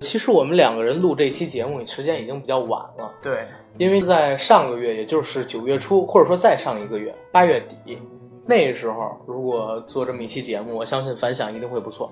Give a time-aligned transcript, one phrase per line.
[0.00, 3.44] 其实我们两个人录这期节目时间已经比较晚了，对，
[3.76, 7.98] 因为在上个月，也就是九月初，或者说再上一个月，八月底，
[8.46, 12.10] 那时候如果做这么一期节目，我相信反响一定会不错。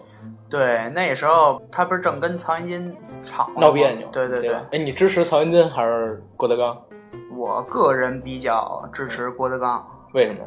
[0.49, 2.95] 对，那时候他不是正跟曹云金
[3.25, 4.55] 吵闹别扭，对对对？
[4.71, 6.77] 哎，你支持曹云金还是郭德纲？
[7.37, 10.41] 我个人比较支持郭德纲，为什么？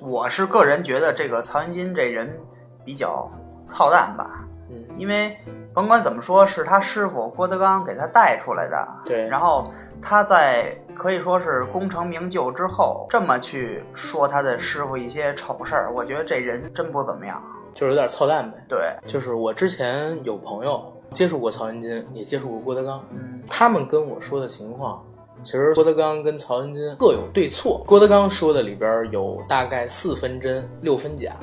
[0.00, 2.38] 我是个人觉得这个曹云金这人
[2.84, 3.30] 比较
[3.66, 5.36] 操蛋吧，嗯，因为
[5.72, 9.70] 甭管怎么说，是他师傅郭德纲给他带出来的，对然后
[10.00, 17.40] 他在可以说是功成名就之后，这么去说他的师傅一些丑事儿，我觉得这人真不怎么样。
[17.74, 18.56] 就是有点操蛋呗。
[18.68, 25.02] 对，就是我之前有朋友接触过曹云金，也接触过郭德纲，嗯，他们跟我说的情况，
[25.42, 27.82] 其实郭德纲跟曹云金各有对错。
[27.86, 31.36] 郭德纲说的里边有大概四分真六分假，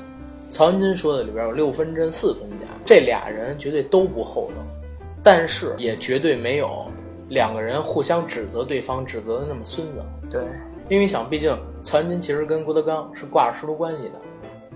[0.51, 2.65] 曹云金说的里边有六分真四分假。
[2.85, 4.63] 这俩人绝对都不厚道，
[5.21, 6.85] 但是也绝对没有
[7.27, 10.01] 两个人互相指责对方指责的那么孙子。
[10.29, 10.41] 对，
[10.87, 14.13] 因为想，毕竟曹云金其实跟郭德纲是挂着师徒关系的，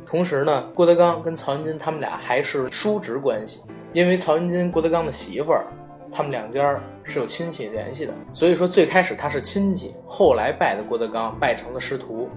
[0.05, 3.61] 同时呢，郭德纲跟曹云金他们俩还是叔侄关系，
[3.93, 5.65] 因为曹云金郭德纲的媳妇儿，
[6.13, 12.29] 他们两家是有亲戚联系的，所以说最开始他是亲戚，后来拜的郭德纲，拜成了师徒，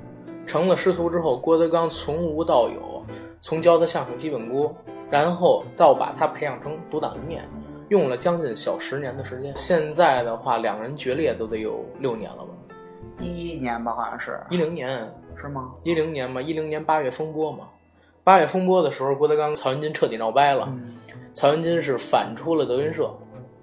[0.47, 3.05] 成了师徒之后，郭德纲从无到有，
[3.43, 4.75] 从教他相声基本功，
[5.11, 7.49] 然后到把他培养成独当一面，
[7.89, 9.53] 用了将近小十年的时间。
[9.57, 12.49] 现在的话，两人决裂都得有六年了吧。
[13.21, 14.89] 一一年吧，好像是，一零年，
[15.37, 15.73] 是吗？
[15.83, 17.69] 一零年嘛，一零年八月风波嘛，
[18.25, 20.67] 八月风波的时候，郭德纲、曹云金彻底闹掰了。
[20.69, 20.97] 嗯，
[21.33, 23.11] 曹云金是反出了德云社，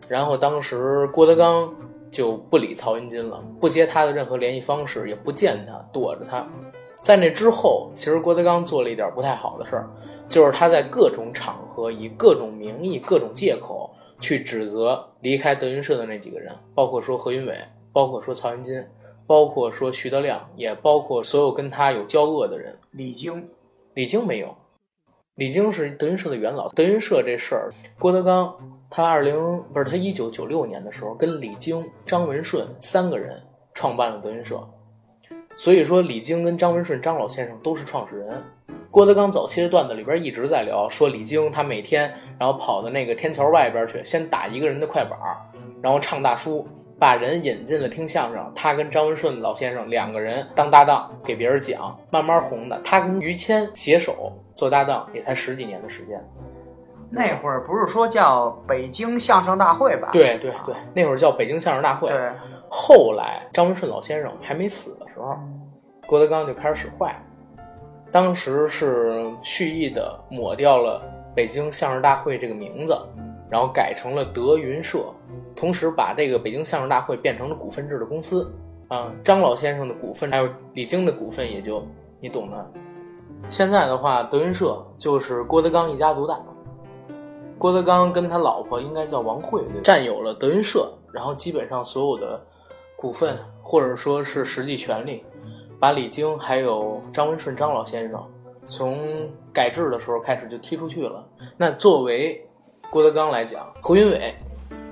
[0.09, 1.73] 然后当时郭德纲
[2.11, 6.47] 就不理曹云金了，不接他的任何联系方式，也不见他，躲着他。
[6.95, 9.89] 在那之后，其实郭德纲做了一点不太好的事儿，
[10.29, 13.89] 就是他在各种场合以各种名义、各种借口
[14.19, 17.57] 去指责离开德云社的那几个人，包括说何云伟，
[17.91, 18.81] 包括说曹云金，
[19.27, 22.73] 包括说徐德亮，也包括所有跟他有交恶的人。
[22.91, 23.49] 李菁，
[23.95, 24.55] 李菁没有，
[25.35, 26.69] 李菁是德云社的元老。
[26.69, 28.55] 德云社这事儿，郭德纲
[28.95, 29.35] 他二零
[29.73, 33.41] 不是他一九九六年的时候，跟李菁、张文顺三个人
[33.73, 34.63] 创办了德云社。
[35.55, 38.39] 所以说，李菁跟张文顺张老先生都是创始人。
[38.91, 45.17] 郭德纲早期的段子里边一直在聊，说李菁他每天然后跑到那个天桥外边去，先打一个人的快板，
[45.81, 46.63] 然后唱大书，
[46.99, 48.51] 把人引进了听相声。
[48.53, 52.79] 他跟张文顺老先生两个人当搭档，给别人讲，慢慢红的。
[52.83, 56.23] 他跟于谦携手做搭档，也才十几年的时间。
[57.15, 60.09] 那会儿不是说叫北京相声大会吧？
[60.11, 62.09] 对对对，那会儿叫北京相声大会。
[62.09, 62.31] 对，
[62.67, 65.37] 后来张文顺老先生还没死的时候，
[66.07, 67.15] 郭德纲就开始使坏，
[68.11, 71.03] 当时是蓄意的抹掉了
[71.35, 72.97] 北京相声大会这个名字，
[73.47, 75.05] 然后改成了德云社，
[75.55, 78.51] 同时把这个北京相声大会变成了股份制的公司。
[78.87, 81.87] 啊，张老先生的股份还有李菁的股份也就
[82.19, 82.71] 你懂的。
[83.51, 86.39] 现在的话，德云社就是郭德纲一家独大。
[87.57, 92.41] 郭德纲跟他老婆应该叫王慧，占有了德云社，然后基本上所有的
[92.97, 95.23] 股份或者说是实际权利，
[95.79, 98.21] 把李菁还有张文顺张老先生
[98.67, 101.25] 从改制的时候开始就踢出去了。
[101.55, 102.41] 那作为
[102.89, 104.33] 郭德纲来讲，何云伟、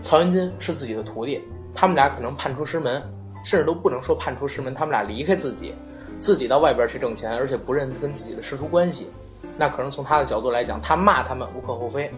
[0.02, 1.42] 曹云金是自己的徒弟，
[1.74, 3.02] 他们俩可能叛出师门，
[3.44, 5.74] 甚至都不能说叛出师门，他们俩离开自己，
[6.22, 9.08] 自己到外边去挣钱，而且不认跟自己的师徒关系。
[9.57, 12.09] 那可能从他的角度来讲，他骂他们无可厚非。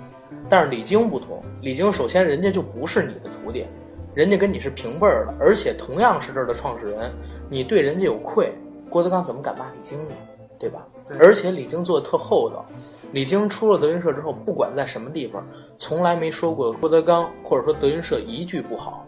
[0.50, 3.66] 但是李菁不同，李菁首先人家就不是你的徒弟，
[4.13, 7.12] 人家跟你是平辈儿的，而且同样是这儿的创始人，
[7.50, 8.53] 你对人家有愧，
[8.89, 10.16] 郭德纲怎么敢骂李菁呢？
[10.59, 10.85] 对吧？
[11.07, 12.66] 对而且李菁做的特厚道，
[13.12, 15.45] 李菁出了德云社之后，不管在什么地方，
[15.78, 19.06] 从来没说过郭德纲或者说德云社一句不好。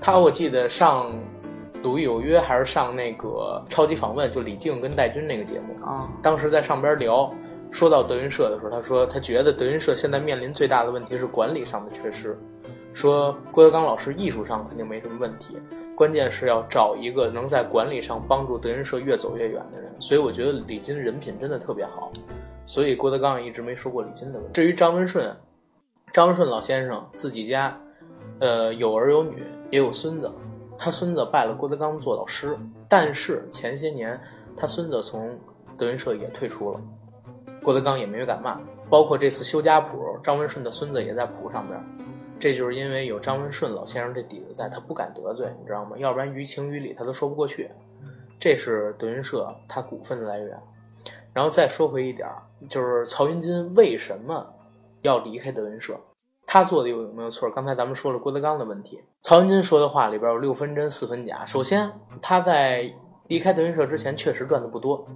[0.00, 1.12] 他我记得上
[1.82, 7.32] 《鲁豫有约》还是上那个超级访问，就李静跟戴军那个节目，啊，当时在上边聊，
[7.70, 12.38] 说到德云社的时候，他说他觉得德云社现在面临最大的问题是管理上的缺失，
[12.92, 15.56] 说郭德纲老师艺术上肯定没什么问题，
[15.94, 19.90] 关键是要找一个能在管理上帮助德云社越走越远的人。
[19.98, 22.10] 所以我觉得李金人品真的特别好，
[22.66, 24.52] 所以郭德纲也一直没说过李金的问题。
[24.52, 25.34] 至于张文顺，
[26.12, 27.74] 张文顺老先生自己家，
[28.38, 30.30] 呃，有儿有女，也有孙子。
[30.82, 32.56] 他孙子拜了郭德纲做老师，
[32.88, 34.18] 但是前些年
[34.56, 35.38] 他孙子从
[35.76, 36.80] 德云社也退出了，
[37.62, 38.58] 郭德纲也没敢骂。
[38.88, 41.78] 包括这次修家谱，张文顺的孙子也在谱上边，
[42.40, 45.98] 这就是因为有张文顺老先生这底子在，他不敢得罪，你知道吗？
[45.98, 47.70] 要不然于情于理他都说不过去。
[48.38, 50.58] 这是德云社他股份的来源。
[51.34, 52.26] 然后再说回一点，
[52.70, 54.44] 就是曹云金为什么
[55.02, 55.94] 要离开德云社？
[56.52, 57.48] 他做的有没有错？
[57.48, 61.44] 刚才咱们说了郭德纲的问题，曹云金说的话里边有六分真四分假。
[61.44, 61.88] 首先，
[62.20, 62.92] 他在
[63.28, 65.06] 离开德云社之前确实赚的不多，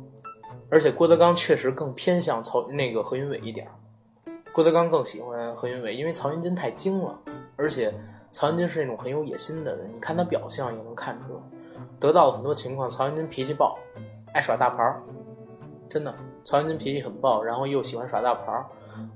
[0.71, 3.73] 而且郭德纲确实更偏向曹那个何云伟一点儿。
[4.53, 7.19] 郭德纲更喜欢何云伟，因为曹云金太精了，
[7.57, 7.93] 而且
[8.31, 11.41] 曹云金是那种很有野心的人，你看他表象也能看出来。
[11.99, 13.77] 得到了很多情况，曹云金脾气暴，
[14.33, 15.03] 爱耍大牌儿。
[15.89, 16.15] 真的，
[16.45, 18.65] 曹云金脾气很暴，然后又喜欢耍大牌儿，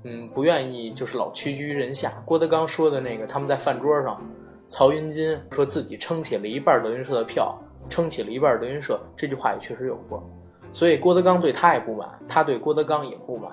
[0.03, 2.11] 嗯，不愿意就是老屈居人下。
[2.25, 4.21] 郭德纲说的那个，他们在饭桌上，
[4.67, 7.57] 曹云金说自己撑起了一半德云社的票，
[7.89, 10.23] 撑起了一半德云社，这句话也确实有过。
[10.71, 13.51] 所以郭德纲对他也不满，他对郭德纲也不满。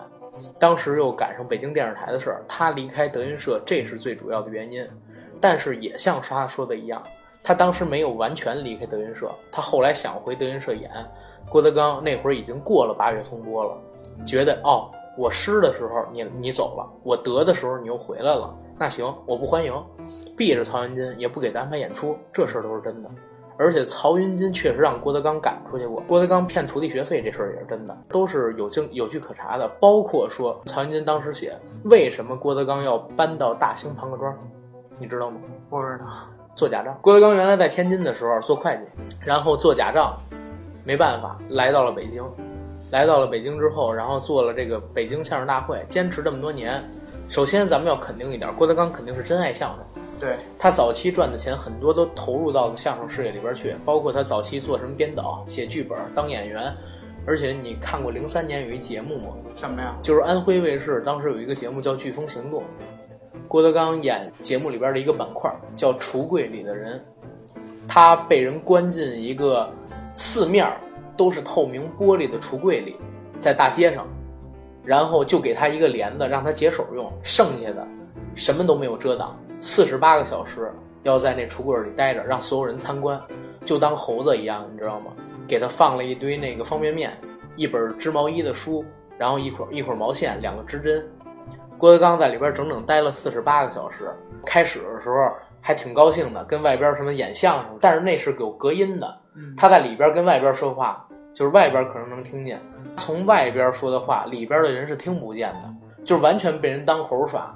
[0.58, 4.86] 当时又赶上北京电视台的事儿，他离开德云社，这是最主要的原因。
[5.40, 7.02] 但是也像他说的一样，
[7.42, 10.90] 他当时没有完全离开德云社，他后来想回德云社演。
[11.48, 13.78] 郭德纲那会儿已经过了八月风波了，
[14.26, 19.72] 觉得哦，我失的时候你你走了，我得的时候你又回来了，那行，我不欢迎，
[20.36, 23.10] 避着曹云金也不给他安排演出，这事儿都是真的。
[23.58, 29.66] 而且曹云金确实让郭德纲赶出去过，郭德纲骗徒弟学费这事儿也是真的，都是有证有据可查的。
[29.80, 34.36] 包括说曹云金当时写为什么郭德纲要搬到大兴庞各庄，
[34.98, 35.40] 你知道吗？
[35.70, 36.06] 不知道，
[36.54, 36.94] 做假账。
[37.00, 38.82] 郭德纲原来在天津的时候做会计，
[39.24, 40.14] 然后做假账。
[40.84, 42.22] 没办法，来到了北京，
[42.90, 46.82] 来到了北京之后，然后做了这个北京相声大会，坚持这么多年。
[47.28, 50.02] 首先，咱们要肯定一点，郭德纲肯定是真爱相声。
[50.18, 56.72] 对他早期赚的钱很多都投入到了相声事业里边去，包括他早期做什么编导、写剧本、当演员。
[57.26, 59.34] 而且你看过零三年有一节目吗？
[59.60, 59.96] 什么呀？
[60.00, 62.62] 就是安徽卫视当时有一个节目叫《飓风行动》，
[63.48, 67.04] 郭德纲演节目里边的一个板块叫“橱柜里的人”，
[67.88, 69.68] 他被人关进一个。
[70.18, 70.66] 四面
[71.16, 72.96] 都是透明玻璃的橱柜里，
[73.40, 74.06] 在大街上，
[74.84, 77.86] 然后就给他一个帘子，让他解手用，剩下的
[78.34, 79.36] 什么都没有遮挡。
[79.60, 80.70] 四十八个小时
[81.02, 83.20] 要在那橱柜里待着，让所有人参观，
[83.64, 85.12] 就当猴子一样，你知道吗？
[85.48, 87.16] 给他放了一堆那个方便面，
[87.54, 88.84] 一本织毛衣的书，
[89.16, 91.08] 然后一捆一捆毛线，两个织针。
[91.78, 94.10] 郭德纲在里边整整待了四十八个小时。
[94.44, 95.14] 开始的时候
[95.60, 99.18] 还挺高兴的，跟外边什么演相声，但是那是有隔音的。
[99.56, 101.05] 他在里边跟外边说话，
[101.36, 102.58] 就是外边可能能听见，
[102.96, 105.68] 从外边说的话，里边的人是听不见的，
[106.02, 107.54] 就是完全被人当猴耍。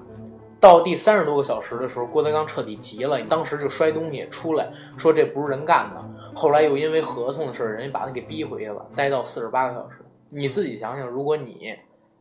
[0.61, 6.05] 到第三十多个小时的时候，郭德纲彻底急了，当时就摔东西出来，说这不是人干的。
[6.35, 10.05] 后来又因为合同的事，人家把他给逼回去了，待到四十八个小时。
[10.29, 11.75] 你自己想想，如果你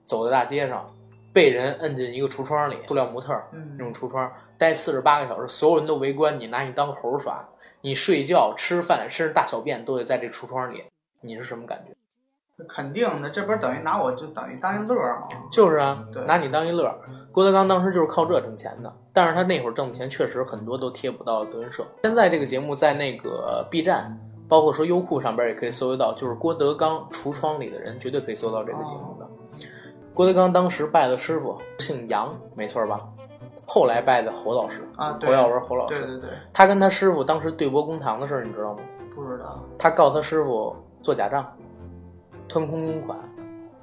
[0.06, 0.90] 走在大街上，
[1.34, 3.38] 被人摁进一个橱窗里，塑料模特
[3.78, 7.46] 那种橱窗，待四十八个小时，所有人都围观你，拿你当猴耍。
[7.82, 10.84] 你睡觉、吃饭，甚至大小便都得在这橱窗里，
[11.22, 11.94] 你是什么感觉？
[12.68, 15.30] 肯定的，这不是等于拿我就等于当一乐吗？
[15.50, 16.94] 就是啊，拿你当一乐。
[17.32, 21.86] 郭德纲当时就是靠这挣钱的，但是他那会儿挣的钱确实很多都贴不到德云社。
[22.04, 24.14] 现在这个节目在那个 B 站，
[24.50, 29.26] 包括说优酷上边也可以搜得到，就是郭德纲橱窗里的人绝对可以搜到这个节目的。
[30.14, 33.00] 郭德纲当时拜的师傅姓杨，没错吧？
[33.66, 38.80] 后来拜的侯老师啊，侯耀文侯老师，对对对，他跟他师傅当时对簿公堂的事儿，你知道吗？
[39.16, 39.64] 不知道。
[39.78, 41.52] 他告他师傅做假账，
[42.48, 43.18] 吞空公款，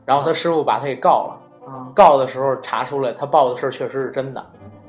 [0.04, 1.42] 然后他师傅把他给告了。
[1.66, 4.46] 啊，告的时候查出来他报的事儿确实是真的，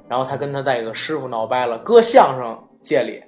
[0.08, 3.24] 然后他跟他那个师傅闹掰了，搁相声界里，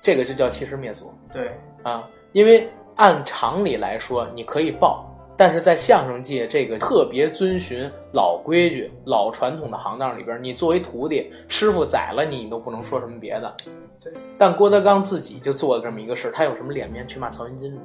[0.00, 1.12] 这个就叫欺师灭祖。
[1.30, 5.04] 对啊，因为按常理来说，你可以报。
[5.38, 13.54] 但是在相声界这个特别遵循老规矩、老传统的行当里边，你作为徒弟，师傅宰了你，你都不能说什么别的。
[14.02, 14.10] 对。
[14.38, 17.82] 但郭德纲自己就做了这么一个事，他有什么脸面去骂曹云金呢？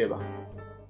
[0.00, 0.18] 对吧？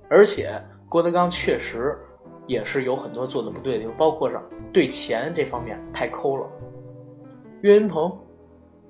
[0.08, 0.52] 而且
[0.88, 1.98] 郭德纲确实
[2.46, 4.40] 也是有很多做的不对的地方，包括上
[4.72, 6.46] 对钱这方面太抠了。
[7.62, 8.16] 岳云鹏，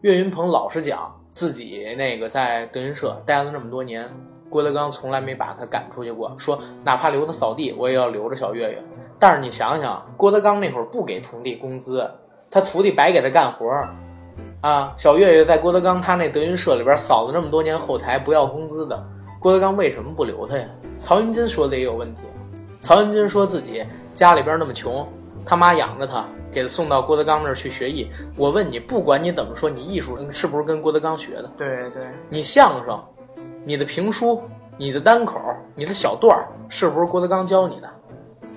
[0.03, 4.07] 岳云鹏老实讲，自己那个在德云社待了那么多年。
[4.50, 8.83] 郭德纲从来没把他赶出去过，说哪怕留他扫地，我也要留着小岳岳。
[9.19, 12.11] 但是你想想，郭德纲那会儿不给徒弟工资，
[12.50, 13.95] 他徒弟白给他干活儿，
[14.61, 19.07] 啊，小岳岳在郭德纲他那德云社里边扫了那么多年后台，不要工资的，
[19.41, 20.69] 郭德纲为什么不留他呀？
[21.01, 22.21] 曹云金说的也有问题，
[22.83, 23.83] 曹云金说自己
[24.13, 25.09] 家里边那么穷，
[25.47, 28.11] 他妈养着他，给他送到郭德纲那儿去学艺。
[28.37, 31.51] 我问你，不管你怎么说，你艺术是不是跟郭德纲学的？
[31.57, 33.03] 对对，你相声。
[33.65, 34.43] 你的评书、
[34.77, 35.41] 你的单口、
[35.75, 37.91] 你的小段儿，是不是郭德纲教你的？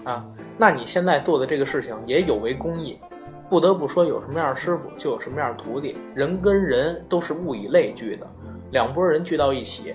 [0.03, 0.25] 啊，
[0.57, 2.99] 那你现在做的这个事情也有违公义。
[3.49, 8.27] 不得不说，有什么样的师傅就有什么样的徒弟，人跟人都是物以类聚的，
[8.71, 9.93] 两拨人聚到一起，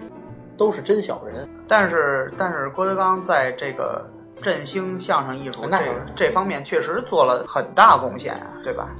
[0.58, 1.48] 都是真小人。
[1.66, 4.04] 但是但是郭德纲在这个
[4.42, 5.82] 振兴相声艺术这个那
[6.14, 8.90] 这方面确实做了很大贡献啊，对吧？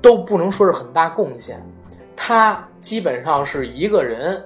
[0.00, 1.60] 都不能说是很大贡献，
[2.14, 4.40] 他基本上是一个人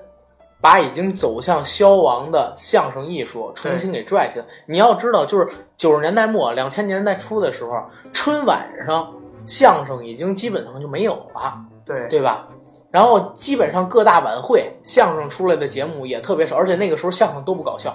[0.60, 4.44] 把已经走向消亡的相声艺术重新给拽起来。
[4.66, 5.46] 你要知道，就是
[5.76, 9.12] 九十年代末、两千年代初的时候，春晚上
[9.46, 12.46] 相声已经基本上就没有了，对对吧？
[12.90, 17.94] 然后基本上各大晚会相声出来的节目也特别少，而且那个时候相声都不搞笑，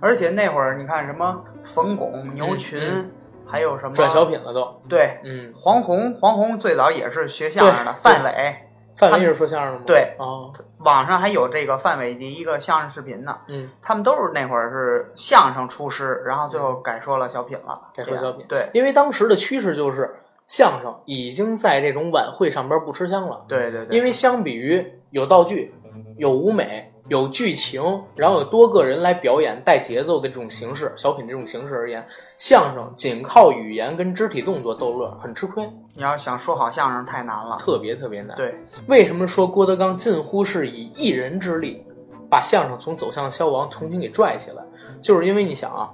[0.00, 3.10] 而且那会儿你看什么冯巩、牛群，嗯
[3.46, 4.80] 还有什么转小品了都。
[4.88, 8.56] 对嗯，黄宏，黄宏最早也是学相声的，范伟。
[8.94, 9.84] 范伟是说相声的吗？
[9.86, 20.14] 对哦，网上还有这个范伟的一个相声视频呢，嗯，他们都是那会儿是相声出师，然后最后改说了小品了，改说小品对因为当时的趋势就是
[20.50, 23.40] 相声已经在这种晚会上边不吃香了。
[23.46, 25.72] 对对对，因为相比于有道具、
[26.16, 27.80] 有舞美、有剧情，
[28.16, 32.04] 然后有多个人来表演带节奏的这种形式，小品这种形式而言，
[32.36, 35.64] 相声仅靠语言跟肢体动作逗乐很吃亏，
[35.94, 38.36] 你要想说好相声太难了，特别特别难。
[38.36, 38.52] 对，
[38.88, 41.80] 为什么说郭德纲近乎是以一人之力
[42.28, 44.64] 把相声从走向消亡重新给拽起来？
[45.00, 45.92] 就是因为你想啊，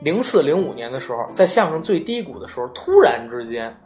[0.00, 3.76] 零四零五年的时候，在相声最低谷的时候，突然之间，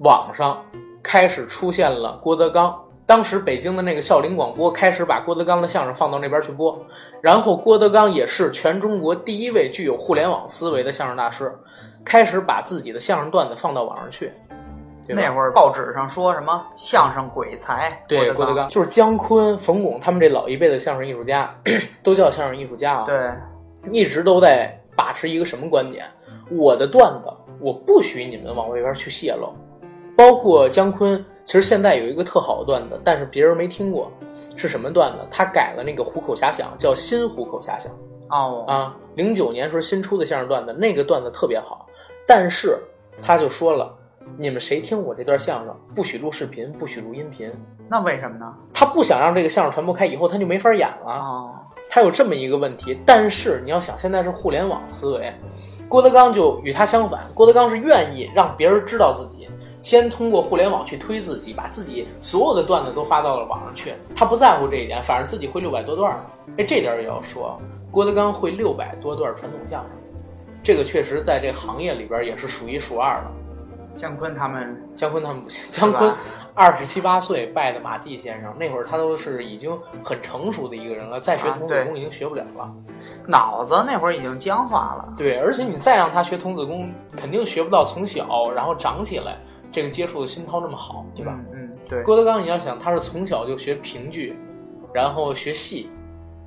[0.00, 0.62] 网上
[1.02, 2.78] 开始出现了郭德纲。
[3.06, 6.80] 当时北京的那个孝陵广播开始把郭德纲的相声放到那边去播，
[7.20, 11.52] 然后郭德纲也是全中国第一位具有互联网思维的相声大师，
[12.04, 14.32] 开始把自己的相声段子放到网上去。
[15.08, 21.52] 那会儿报纸上说什么相声鬼才，对，郭德纲就是姜昆、冯巩他们这老一辈的相声艺术家，
[22.04, 23.32] 都叫相声艺术家啊。，对
[23.90, 26.06] 一直都在把持一个什么观点？
[26.48, 29.52] 我的段子我不许你们往外边去泄露。
[30.20, 34.12] 包括姜昆，其实现在有一个特好的段子，但是别人没听过，
[34.54, 35.26] 是什么段子？
[35.30, 37.90] 他改了那个虎口遐想，叫新虎口遐想
[38.28, 38.94] 哦，啊。
[39.14, 41.86] 零九年时候新出的相声段子，那个段子特别好，
[42.26, 42.78] 但是
[43.22, 43.96] 他就说了，
[44.36, 47.50] 你们谁听我这段相声，不许录视频，不许录音频。
[47.88, 48.54] 那为什么呢？
[48.74, 51.10] 他不想让这个相声传播开，以后他就没法演了。
[51.10, 51.50] 哦，
[51.88, 55.32] 他有这么一个问题，但是你要想，现在是互联网思维，
[55.88, 59.48] 郭德纲就与他相反，郭德纲是愿意让别人知道自己，
[59.82, 66.22] 先通过互联网去推自己，把自己所有的段子都发到了网上去，他不在乎这一点，反正自己会六百多段呢。
[66.58, 67.58] 哎，这点儿也要说，
[67.90, 69.90] 郭德纲会六百多段传统相声，
[70.62, 73.30] 这个确实在这行业里边也是数一数二的。
[73.96, 76.14] 姜昆他们姜昆他们不行，姜昆
[76.54, 82.72] 二十七八岁拜的马季先生，那会儿他都是已经很成熟的一个人了，再学童子功已经学不了了。
[83.26, 89.36] 脑子那会儿已经僵化了，对，而且你再让他学童子功，肯定学不到从小然后长起来
[89.72, 91.38] 这个接触的心涛那么好，对吧？
[91.52, 94.34] 嗯嗯，对，郭德纲，你要想他是从小就学评剧，
[94.92, 95.88] 然后学戏，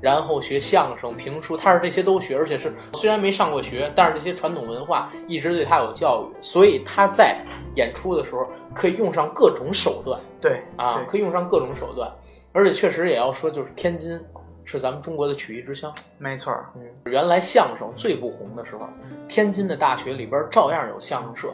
[0.01, 7.41] 然后学相声、评书，他是这些都学，而且是虽然没上过学，但是这些传统文化一直对他有教育，所以他在
[7.75, 12.11] 演出的时候可以用上各种手段对啊，对可以用上各种手段，
[12.51, 14.19] 而且确实也要说，就是天津
[14.65, 15.93] 是咱们中国的曲艺之乡。
[16.17, 18.87] 没错儿，嗯，原来相声最不红的时候，
[19.29, 21.53] 天津的大学里边照样有相声社，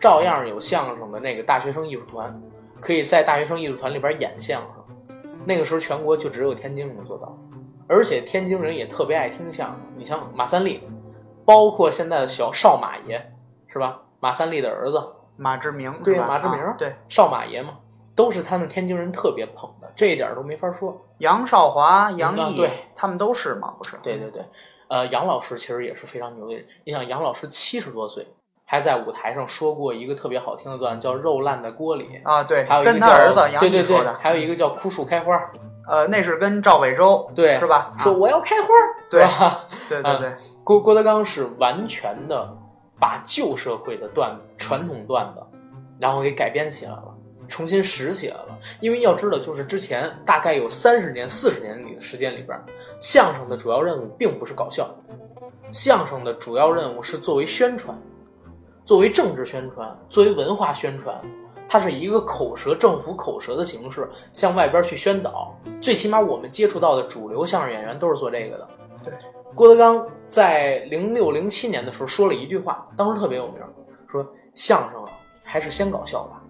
[0.00, 2.42] 照样有相声的那个大学生艺术团，
[2.80, 4.84] 可以在大学生艺术团里边演相声。
[5.44, 7.36] 那个时候全国就只有天津能做到，
[7.86, 9.78] 而且天津人也特别爱听相声。
[9.96, 10.82] 你像马三立，
[11.44, 13.20] 包括现在的小少马爷，
[13.68, 14.00] 是吧？
[14.20, 15.02] 马三立的儿子
[15.36, 17.78] 马志明对马志明啊对，少马爷嘛，
[18.14, 20.98] 都是他们天津人特别捧的，这一点都没法说。
[21.18, 23.98] 杨少华、杨毅，啊对他们都是嘛，不是？
[24.02, 24.42] 对对对，
[24.88, 26.64] 呃，杨老师其实也是非常牛的人。
[26.84, 28.26] 你想，杨老师七十多岁，
[28.74, 35.32] 还在舞台上说过一个特别好听的段子，叫“肉烂在锅里啊，对”，还有，一个叫跟他儿子杨对对对还有一个叫“枯树开花
[35.88, 38.68] 呃，那是跟赵伟洲，对是吧？”，说啊我要开花，
[39.08, 39.24] 对？
[39.88, 42.52] 对对对，郭郭德纲是完全的
[42.98, 45.40] 把旧社会的段子、传统段子，
[46.00, 47.14] 然后给改编起来了，
[47.46, 48.58] 重新拾起来了。
[48.80, 52.58] 因为要知道，就是之前大概有三十年、四十年里的时间里边，
[53.00, 54.90] 相声的主要任务并不是搞笑，
[55.70, 57.96] 相声的主要任务是作为宣传，
[58.84, 61.20] 作为政治宣传，作为文化宣传。
[61.66, 65.52] 它是一个口舌政府口舌的形式向外边去宣导。
[65.80, 68.68] 最起码我们接触到的主流相声演员都是做这个的。
[69.02, 69.12] 对，
[69.54, 73.56] 郭德纲在零六零七年的时候说了一句话，当时特别有名，
[74.08, 74.24] 说
[74.54, 75.10] 相声啊
[75.42, 76.40] 还是先搞笑吧，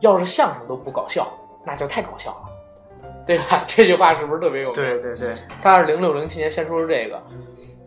[0.00, 1.26] 要是相声都不搞笑，
[1.66, 3.64] 那就太搞笑了，对吧？
[3.68, 4.76] 这句话是不是特别有名？
[4.76, 7.20] 对对对，他是零六零七年先说出这个，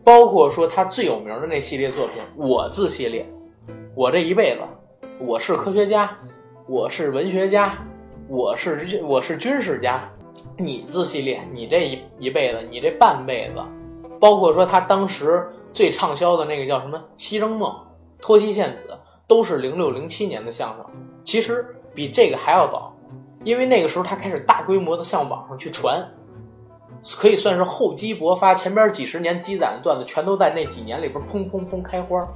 [0.04, 3.24] 包括说他最有名的那系列作品《我字系列》，
[3.96, 6.12] 我这一辈子，我是科学家，
[6.68, 7.78] 我是文学家，
[8.28, 10.12] 我是我是军事家，
[10.58, 13.64] 你仔细练，你这一一辈子，你这半辈子，
[14.20, 17.72] 包括说他当时最畅销的那个叫什么《西征梦》
[18.22, 18.90] 《托西献子》，
[19.28, 20.86] 都是零六零七年的相声，
[21.24, 22.94] 其实比这个还要早，
[23.46, 26.06] 因为那个时候他开始大规模的向网上去传。
[27.18, 32.28] 可以算是厚积薄发，前边几十年积攒的段子，全都在那几年里边砰砰砰开花。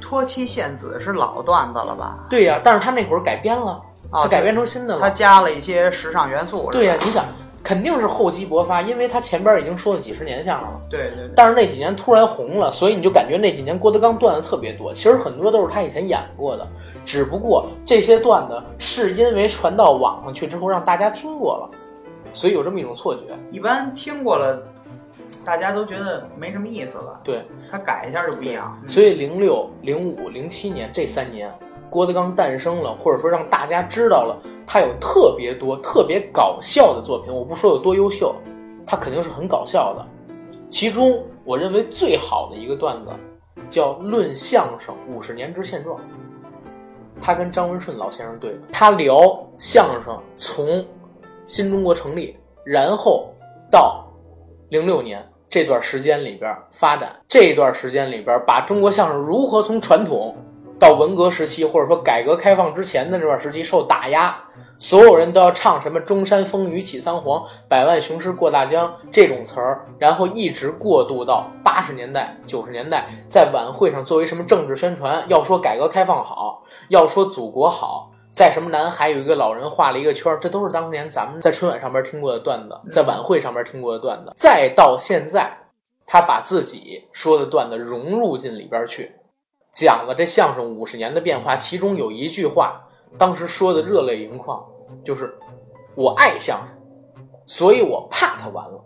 [0.00, 2.26] 托妻献子是老段子了吧？
[2.28, 3.80] 对呀，但是他那会儿改编了，
[4.10, 6.68] 啊，他改编成新的了，他加了一些时尚元素。
[6.70, 7.24] 对呀，你想，
[7.64, 10.80] 肯定是厚积薄发，因为他前边已经说了几十年相声了。
[10.88, 11.28] 对对。
[11.34, 14.92] 但是那几年突然红了，所以你就感觉那几年郭德纲段子特别多。
[14.92, 16.66] 其实很多都是他以前演过的，
[17.04, 21.70] 只不过这些段子是因为传到网上去之后让大家听过了。
[22.34, 24.62] 所以有这么一种错觉，一般听过了，
[25.44, 27.20] 大家都觉得没什么意思了。
[27.24, 28.78] 对，他改一下就不一样。
[28.86, 31.52] 所以零六、零五、零七年这三年，
[31.90, 37.34] 郭德纲诞生了，或者说让大家知道了他有特别多、特别搞笑的作品。
[37.34, 38.34] 我不说有多优秀，
[38.86, 40.06] 他肯定是很搞笑的。
[40.68, 43.10] 其中，我认为最好的一个段子
[43.68, 45.96] 叫《论相声五十年之现状》，
[47.20, 50.86] 他跟张文顺老先生对，他聊相声从。
[51.48, 53.34] 新中国成立，然后
[53.70, 54.06] 到
[54.68, 60.36] 零六年这段时间里边发展，这段时间里边把中国相声如何从传统
[60.78, 64.36] 到文革时期，或者说改革开放之前的这段时期受打压，
[64.78, 78.10] 所有人都要唱什么“中山风雨起苍黄，百万雄师过大江”这种词儿，然后一直过渡到八十年代、九十年代，在晚会上作为什么政治宣传，要说改革开放好，要说祖国好。
[78.30, 84.32] 在什么南海有一个老人画了一个圈这都是当年咱们在春晚上边听过的段子，在晚会上边听过的段子。
[84.36, 85.56] 再到现在，
[86.06, 89.12] 他把自己说的段子融入进里边去，
[89.72, 91.56] 讲了这相声五十年的变化。
[91.56, 92.80] 其中有一句话，
[93.16, 94.64] 当时说的热泪盈眶，
[95.04, 95.36] 就是
[95.96, 98.84] “我爱相声，所以我怕他完了。”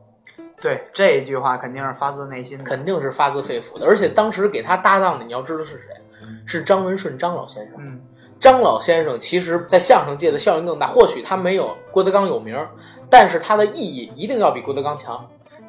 [0.63, 3.85] 对这一句话肯定是发自内心的，肯定是发自肺腑的。
[3.85, 5.87] 而且当时给他搭档的，你要知道是谁？
[6.47, 7.75] 是张文顺张老先生。
[7.79, 8.01] 嗯。
[8.43, 10.89] 张老先生其实，在相声界的效应更大。
[10.89, 12.59] 或许他没有郭德纲有名，
[13.09, 15.25] 但是他的意义一定要比郭德纲强。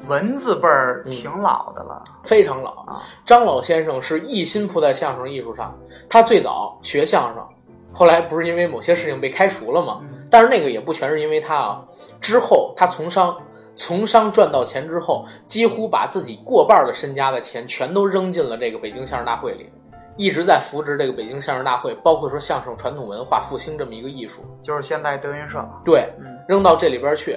[0.08, 3.00] 文字辈儿挺老的了，非常老啊。
[3.24, 5.72] 张老先生是一心扑在相声艺术上。
[6.08, 7.46] 他最早学相声，
[7.92, 10.00] 后来不是因为某些事情被开除了吗？
[10.28, 11.80] 但是那个也不全是因为他啊。
[12.20, 13.36] 之后他从商，
[13.76, 19.70] 从商赚到钱之后，几乎把自己过半的身家的钱全都扔进了这个北京相声大会里。
[20.16, 25.58] 一直在扶植这个北京相声大会，包括说相声传统文化复兴这么一个艺术，就是现在德云社。
[25.84, 26.08] 对，
[26.46, 27.36] 扔到这里边去，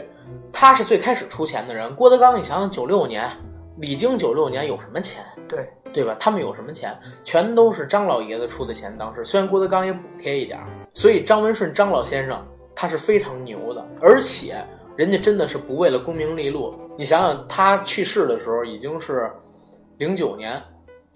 [0.53, 1.95] 他是最开始出钱的人。
[1.95, 3.27] 郭德纲，你想想，九六年，
[3.77, 5.23] 李菁九六年有什么钱？
[5.47, 6.15] 对，对吧？
[6.19, 6.95] 他们有什么钱？
[7.23, 8.95] 全都是张老爷子出的钱。
[8.95, 10.59] 当时虽然郭德纲也补贴一点，
[10.93, 14.63] 所以张文顺张老先生他是非常牛的，而且
[14.95, 16.77] 人家真的是不为了功名利禄。
[16.95, 19.31] 你想想，他去世的时候已经是
[19.97, 20.61] 零九年。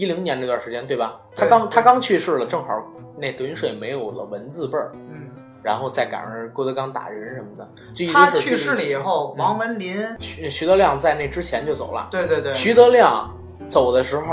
[0.02, 1.16] 一零年这段时间，对吧？
[1.36, 2.84] 他刚他刚去世了，正好
[3.20, 5.30] 那德云社也没有了文字辈儿，嗯，
[5.62, 13.32] 然后再赶上郭德纲打人什么的，就他去世了以后，王文林、徐徐德亮在那之前就走了，对对对，徐德亮
[13.70, 14.26] 走的时候，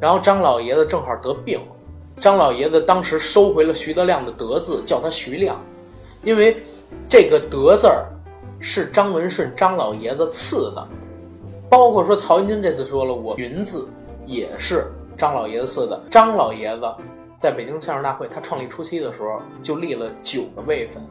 [0.00, 1.60] 然后张老爷子正好得病，
[2.20, 5.56] 张老爷子当时收回了徐德亮的德字，叫他徐亮，
[6.24, 6.56] 因为
[7.08, 8.04] 这个德字儿
[8.58, 10.84] 是张文顺张老爷子赐的，
[11.70, 13.88] 包括说曹云金这次说了我云字。
[14.28, 16.00] 也是张老爷子似的。
[16.10, 16.94] 张老爷子
[17.38, 21.02] 在北京相声大会，他创立初期的时候就立了九个位分，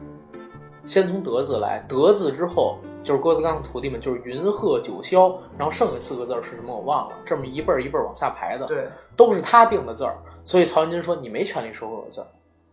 [0.84, 10.16] 先从德字来，德字之后就是郭德纲的徒弟们，就是云鹤九霄，然后剩下四个字是什么我忘了，这么一辈儿一辈儿往下排的，对，都是他定的字儿。
[10.44, 12.26] 所以曹云金说你没权利收我的字儿，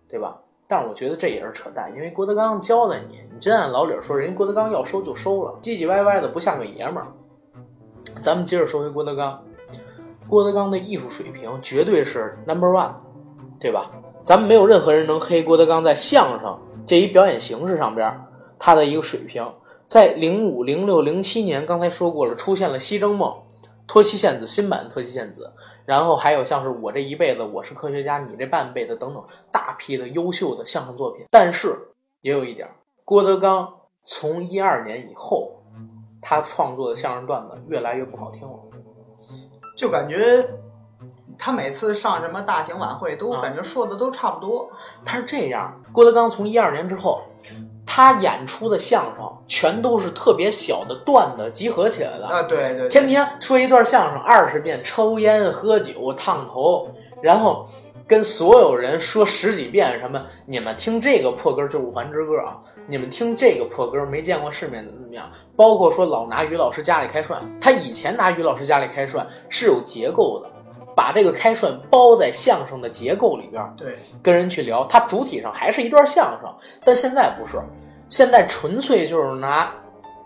[0.07, 0.37] 对吧？
[0.67, 7.07] 但是我觉得这也是扯淡，因为郭德纲教的你，你真按老理儿说，人家郭德纲要收就收了，唧唧歪歪的不像个爷们儿。
[8.21, 9.43] 咱们接着说回郭德纲。
[10.33, 12.91] 郭德纲的艺术水平绝对是 number one，
[13.59, 13.91] 对吧？
[14.23, 18.19] 咱们没有任何人能黑郭德纲在相声这一表演形式上边
[18.57, 19.47] 他的一个水平。
[19.87, 23.29] 在零五、零六、零七年，刚才说过了，出现了《西征梦》
[23.85, 25.53] 《托妻献子》新版《托妻献子》，
[25.85, 31.27] 然后还有像是我这一辈子，我是科学家，你这半辈子等等大批的优秀的相声作品。
[31.29, 31.77] 但是
[32.21, 32.67] 也有一点，
[33.05, 33.71] 郭德纲
[34.03, 35.61] 从一二年以后，
[36.19, 38.59] 他创作的相声段子越来越不好听了。
[39.75, 40.47] 就感觉
[41.37, 44.69] 他每次上什么大型晚会，都感觉说的都差不多。
[45.03, 47.23] 他是这样，郭德纲从一二年之后，
[47.85, 56.87] 他演出的相声全都是特别小的段子集合起来的啊，对对，天天说一段相声二十遍，抽烟喝酒烫头，
[57.21, 57.67] 然后
[58.05, 65.31] 跟所有人说十几遍什么，你们听这个破歌就是五环之歌啊，你们听这个破歌没见过世面怎么怎么样？
[65.55, 70.49] 包括说老拿于老师家里开涮，他以前拿于老师家里开涮是有结构的，
[70.93, 77.57] 把这个开涮包在相声的结构里边，对，跟人去聊，它主体上还是一段相声，但现在不是，
[78.09, 79.71] 现在纯粹就是拿，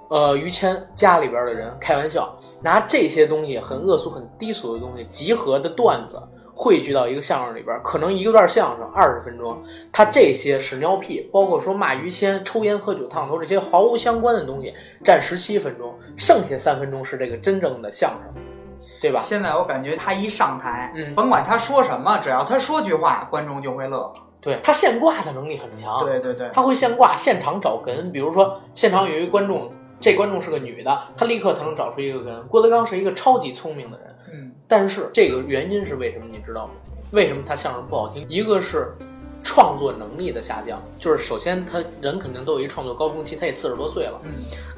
[0.10, 6.20] 呃，于谦家里边的人开玩笑，拿这些东西很恶俗、很低俗的东西集合的段子。
[6.60, 14.74] 汇聚到一个相声里边，可能一个段相声二十分钟，他这些屎尿屁，包括说骂于谦、抽烟喝酒烫头这些毫无相关的东西，
[15.06, 18.44] 占十七分钟，剩下三分钟是这个真正的相声，
[19.00, 19.20] 对吧？
[19.20, 24.12] 现在我感觉他一上台，嗯甭管他说什么，只要他说句话，观众就会乐。
[24.40, 32.48] 对他现挂的能力很强，对对对，他会现挂，现场找哏，比如说现场有一个观众，这观众是个女的，他立刻他能找出一个哏。
[32.48, 34.08] 郭德纲是一个超级聪明的人。
[34.68, 36.26] 嗯，但是这个原因是为什么？
[36.32, 36.74] 你知道吗？
[37.12, 38.26] 为什么他相声不好听？
[38.28, 38.94] 一个是
[39.44, 44.30] 创作能力的下降，就是首先他人肯定都有一创作高峰期，他也四十多岁了，嗯，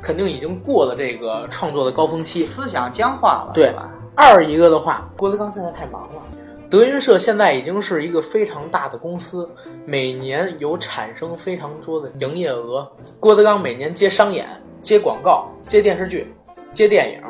[0.02, 2.42] 肯定已经过了这个创作的高峰期。
[2.42, 3.90] 思想僵化了，对吧？
[4.16, 6.22] 二一个的话，郭德纲现在太忙了。
[6.70, 9.50] 德云社现在已经是一个非常大的公司，
[9.86, 12.88] 每年有产生非常多的营业额。
[13.20, 14.48] 郭德纲每年接商演、
[14.84, 16.32] 接广告、接电视剧、
[16.72, 17.24] 接电影、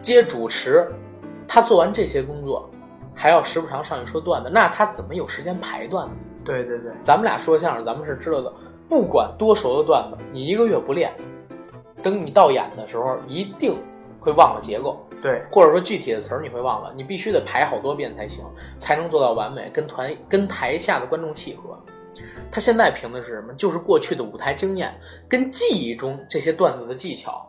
[0.00, 0.90] 接主持，
[1.54, 2.66] 他做完这些工作，
[3.14, 6.14] 还要时不常上去说段子，那他怎么有时间排段子？
[6.42, 8.50] 对对对，咱们俩说相声，咱们是知道的，
[8.88, 11.12] 不管多熟的段子，你一个月不练，
[12.02, 13.78] 等你到演的时候，一定
[14.18, 14.98] 会忘了结构。
[15.20, 18.42] 对，或者说具体的词儿你会忘了，你必须得排好多遍才行，
[18.78, 21.78] 才能做到完美，跟团跟台下的观众契合。
[22.50, 23.52] 他现在凭的是什么？
[23.58, 27.46] 就是过去的舞台经验跟记忆中这些段子的技巧，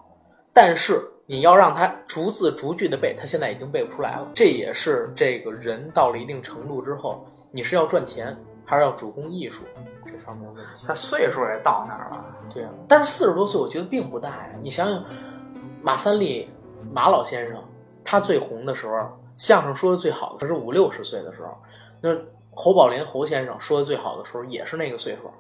[0.54, 4.28] 但是你要让他逐字逐句的背，他现在已经背不出来了。
[4.34, 9.64] 这也是这个人到了一定程度之后，你是要赚钱还是要主攻艺术
[10.06, 10.86] 这方面的问题。
[10.86, 12.26] 他岁数也到那儿了。
[12.54, 14.50] 对啊，但是四十多岁我觉得并不大呀。
[14.62, 15.04] 你想想，
[15.82, 16.50] 马三立
[16.92, 17.64] 马老先生，
[18.04, 21.58] 他最红的时候，相声说的最好的可是五六十岁的时候。
[22.02, 22.14] 那
[22.52, 25.32] 侯宝林侯先生说的最好的时候也是那个岁数，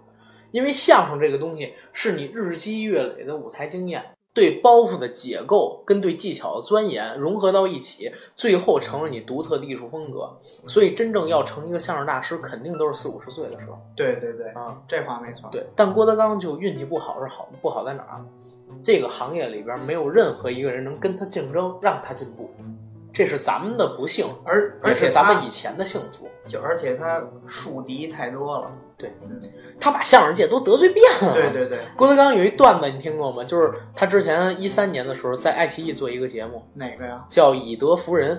[0.52, 4.02] 因为相声这个东西是你日积月累的舞台经验，
[4.34, 10.30] 对包袱的解构跟对技巧的钻研融合到一起，最后成了你独特的艺术风格。
[10.66, 14.82] 所以真正要成一个相声大师，肯定都是四五十岁的时候对对对，啊。
[14.88, 15.50] 这话没错。
[15.52, 18.26] 对，但郭德纲就运气不好是好不好在哪儿啊？
[18.84, 22.50] 这个行业里边没有任何一个人能跟他竞争，让他进步，
[23.14, 26.28] 这是咱们的不幸，而而且咱们以前的幸福。
[26.48, 28.72] 就而且他树敌太多了。
[28.98, 29.42] 对嗯，
[29.80, 31.34] 他把相声界都得罪遍了。
[31.34, 33.44] 对对对，郭德纲有一段子你听过吗？
[33.44, 37.24] 就是他之前一三年的时候在爱奇艺做一个节目，哪个呀？
[37.30, 38.36] 叫《以德服人》。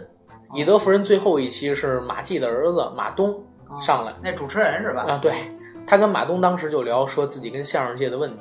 [0.55, 5.05] 以德服人最后一期是马季的儿子马东啊上来那主持人是吧？
[5.09, 5.33] 啊，对
[5.87, 8.39] 他跟马东当时就聊说自己跟相声界的问题，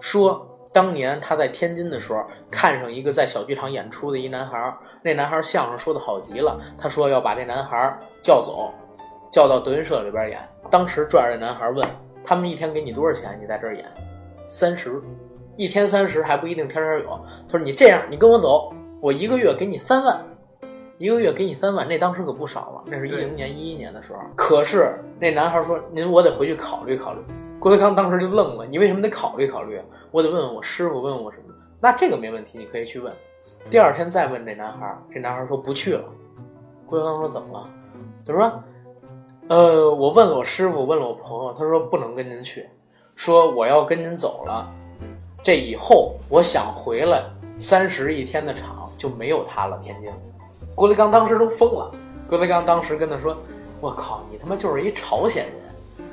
[0.00, 8.70] 说当年他在天津的时候看上一个在小剧场演出的一男孩儿，那男孩儿相声说的好极了，他说要把这男孩儿叫走，
[9.32, 10.38] 叫到德云社里边演。
[10.70, 11.88] 当时拽着这男孩问
[12.22, 13.38] 他们一天给你多少钱？
[13.40, 13.86] 你在这儿演
[14.48, 15.00] 三十，
[15.56, 17.18] 一天三十还不一定天天有。
[17.48, 20.22] 他说你这样，你跟我走，我一个月给你三万。
[20.98, 22.82] 一个月给你三万，那当时可不少了。
[22.84, 24.18] 那是一对零年、一一年的时候。
[24.36, 27.20] 可是那男孩说：“您，我得回去考虑考虑。”
[27.58, 29.80] 郭德纲当时就愣了：“你为什么得考虑考虑？
[30.10, 31.54] 我得问问我师傅，问我什么？
[31.80, 33.12] 那这个没问题，你可以去问。”
[33.70, 36.04] 第二天再问这男孩，这男孩说不去了。
[36.86, 37.68] 郭德纲说：“怎么了？”
[38.26, 38.62] 他说
[39.48, 42.68] ：“呃，我问了我师傅，问了我朋友，他说不能跟您去，
[43.14, 44.68] 说我要跟您走了，
[45.42, 47.24] 这以后我想回来
[47.58, 49.80] 三十一天的场就没有他了。
[49.82, 50.10] 天津，
[50.74, 51.90] 郭德纲当时都疯了。
[52.28, 53.36] 郭德纲当时跟他说
[53.80, 55.54] ：“我靠，你他妈就是一朝鲜人，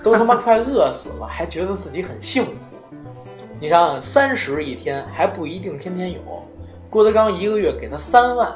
[0.04, 2.52] 都他妈快饿死了，还觉得自己很幸福。
[3.60, 6.20] 你想想，三十一天还不一定天天有。
[6.89, 8.54] 郭德纲一个月给他三万，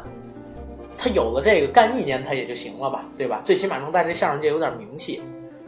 [0.97, 3.41] 他有了这个干一年他也就行了吧，对吧？
[3.43, 5.21] 最起码能在这相声界有点名气，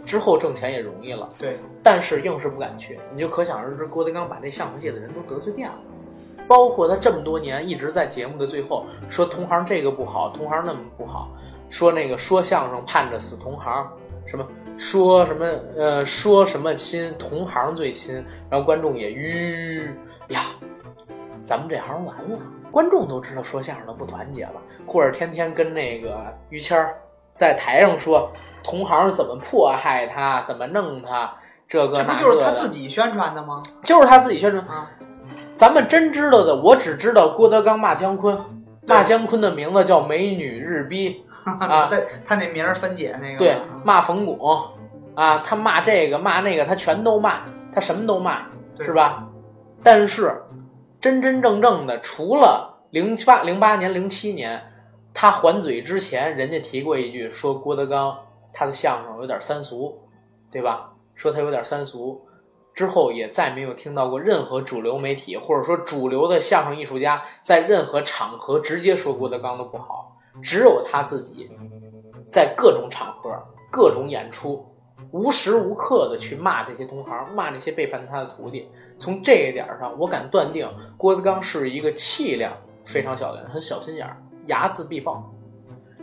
[0.05, 1.29] 之后挣钱也容易了。
[1.37, 5.75] 对，但是硬是不敢去，你就可想而知，郭德纲把这相声界的人都得罪遍了。
[6.47, 11.29] 包括他这么多年一直在节目的最后说同行这个不好，同行那么不好，
[11.69, 13.87] 说那个说相声盼着死同行，
[14.25, 14.45] 什么
[14.79, 15.45] 说什么
[15.77, 18.15] 呃说什么亲同行最亲，
[18.49, 19.91] 然后观众也吁
[20.29, 20.45] 呀，
[21.43, 22.39] 咱们这行完了，
[22.71, 24.53] 观众都知道说相声的不团结了，
[24.87, 26.95] 或者天天跟那个于谦儿
[27.35, 28.31] 在台上说
[28.63, 31.29] 同行怎么迫害他，怎么弄他，
[31.67, 33.61] 这个这那不就是他自己宣传的吗？
[33.83, 34.65] 就是他自己宣传。
[34.65, 34.89] 啊，
[35.57, 38.39] 咱们真知道的，我只知道郭德纲骂姜昆，
[38.87, 44.37] 骂姜昆的名字叫美女日逼啊， 对他那名儿分解那个，对，骂冯巩
[45.15, 47.41] 啊，他骂这个骂那个，他全都骂，
[47.73, 48.45] 他什么都骂，
[48.79, 49.27] 是吧？
[49.83, 50.41] 但是
[51.01, 54.61] 真真正正的，除了零八零八年、零七年
[55.13, 58.17] 他还嘴之前，人家提过一句，说郭德纲
[58.53, 59.99] 他的相声有点三俗，
[60.51, 60.91] 对吧？
[61.15, 62.25] 说他有点三俗。
[62.75, 71.49] 之后也再没有听到过任何主流媒体或者说主流的相声艺术家在任何场合直接说郭德纲的不好，只有他自己
[72.29, 73.31] 在各种场合、
[73.71, 74.65] 各种演出，
[75.11, 78.69] 无时无刻的去骂这些同行，骂那些背叛他的徒弟。
[78.97, 82.53] 从这一点上，我敢断定郭德纲是一个气量
[82.85, 85.31] 非常小的人，很小心眼儿，睚眦必报，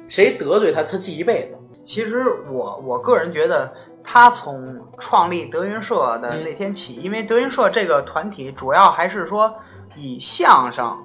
[0.08, 1.58] 谁得罪他，他记一辈子。
[1.82, 3.72] 其实我我个人觉得。
[4.08, 9.52] 他从创立德云社的那天起，因为德云社这个团体主要还是说
[9.96, 10.96] 以相声、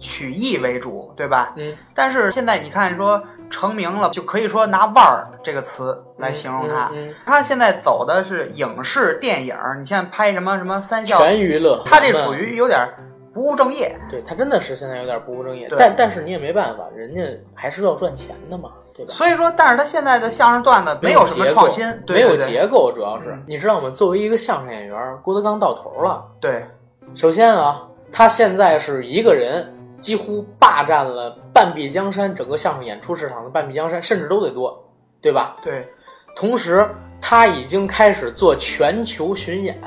[0.00, 1.52] 曲艺为主，对吧？
[1.54, 1.76] 嗯。
[1.94, 6.90] 但是现在你看，说成名了，就可以说拿“腕儿”这个词来形容他。
[6.92, 7.14] 嗯。
[7.24, 12.84] 他现在走的是影视电影，你现在拍什么什么三笑全娱乐，他这属于有点
[13.32, 13.96] 不务正业。
[14.08, 17.20] 对他真的是现在有点不务正业，但但是你也没办法，人家
[17.54, 18.70] 还是要赚钱的嘛。
[18.92, 23.88] 对所以说，但是他现在的相声段子没有什么创新，没有结构，主要是你知道吗？
[23.90, 26.24] 作为一个相声演员，郭德纲到头了。
[26.40, 26.66] 对，
[27.14, 27.82] 首先啊，
[28.12, 34.82] 他现在是一个人几乎霸占了半壁江山，整个相声演出市场的半壁江山，甚至都得多，
[35.20, 35.56] 对吧？
[35.62, 35.86] 对。
[36.34, 36.88] 同时，
[37.20, 39.78] 他已经开始做全球巡演，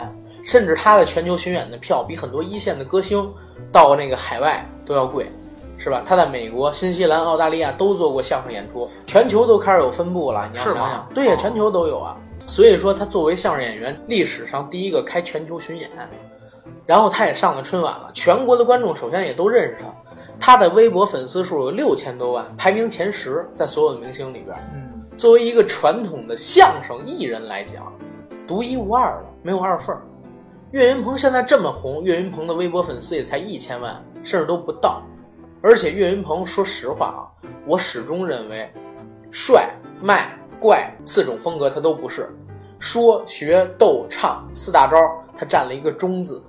[0.44, 3.34] 甚至他的全球巡演的票比很多一线的歌星
[3.72, 5.30] 到那个海外都要贵。
[5.76, 6.02] 是吧？
[6.06, 10.48] 他在美国、新西兰、澳大利亚都做过相声演出，全球都开始有分布了。
[10.50, 12.16] 你要想想，对呀，全球都有啊。
[12.48, 15.90] 所以说，他作为相声演员，历史上第一个开全球巡演，
[16.86, 19.88] 然后他也上了春晚了，全国的观众首先也都认识他。
[20.46, 24.54] 他的微博粉丝数有六千多万，排名前十，在所有的明星里边。
[24.74, 27.94] 嗯，作为一个传统的相声艺人来讲，
[28.46, 30.02] 独一无二的，没有二份儿。
[30.72, 35.02] 岳云鹏现在这么红，岳云鹏的微博粉丝也才一千万，甚至都不到。
[35.62, 37.24] 而且岳云鹏，说实话啊，
[37.66, 38.70] 我始终认为，
[39.32, 39.70] 帅、
[40.02, 42.30] 卖、怪四种风格他都不是，
[42.80, 44.98] 说、学、逗、唱四大招
[45.38, 46.44] 他占了一个中字，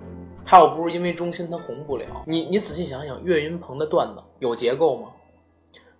[0.45, 2.07] 他要不是因为中心他红不了。
[2.27, 5.09] 你你仔细想想，岳云鹏的段子有结构吗？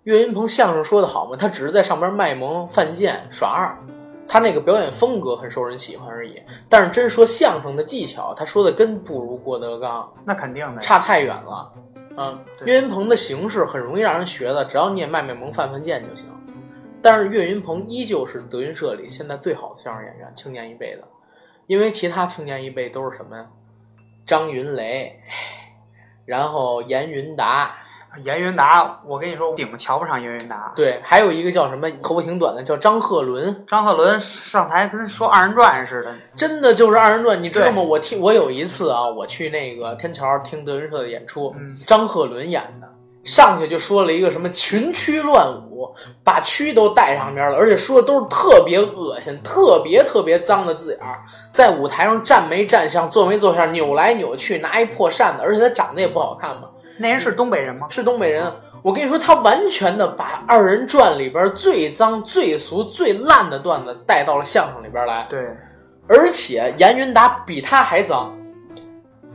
[0.03, 1.35] 岳云鹏相声说的好吗？
[1.35, 3.75] 他只是在上边卖萌、犯贱、耍二，
[4.27, 6.39] 他那个表演风格很受人喜欢而已。
[6.69, 11.73] 但是真说相声的技巧，他说的真不如郭德纲，那肯定的，差太远了。
[12.17, 16.27] 嗯，岳云鹏的形式很容易让人学的，只要你也卖卖萌、犯犯贱就行。
[17.01, 21.03] 但是岳云鹏依旧是德云社里现在最好的相声演员，青年一辈的。
[21.67, 23.45] 因为其他青年一辈都是什么呀？
[24.25, 25.19] 张云雷，
[26.25, 27.75] 然后严云达。
[28.23, 30.71] 严云达，我跟你说，我顶瞧不上严云达。
[30.73, 33.65] 对，还有一个叫什么头发挺短的，叫张鹤伦。
[33.67, 37.81] 张鹤伦上台跟说二人转似的，真的就是二人转，你知道吗？
[37.81, 41.53] 我听我有一次啊，我去那个天桥听德云社的演出，
[41.85, 42.89] 张鹤伦演的，
[43.25, 51.19] 上去就说了一个什么群驱乱舞，把蛆都带上边了，而且说的都是特别恶心、特别特别脏的字眼儿，
[51.51, 56.69] 在舞台上站没站相，坐没坐相，扭来扭去，拿一破扇子，而且他长得也不好看嘛。
[56.97, 57.87] 那人是东北人吗？
[57.89, 58.49] 是东北人。
[58.83, 65.25] 我跟你说，他完全的把二人转里边最脏、最俗、最烂的段子带到了相声里边来。
[65.27, 65.39] 对，
[66.07, 68.31] 而且严云达比他还脏。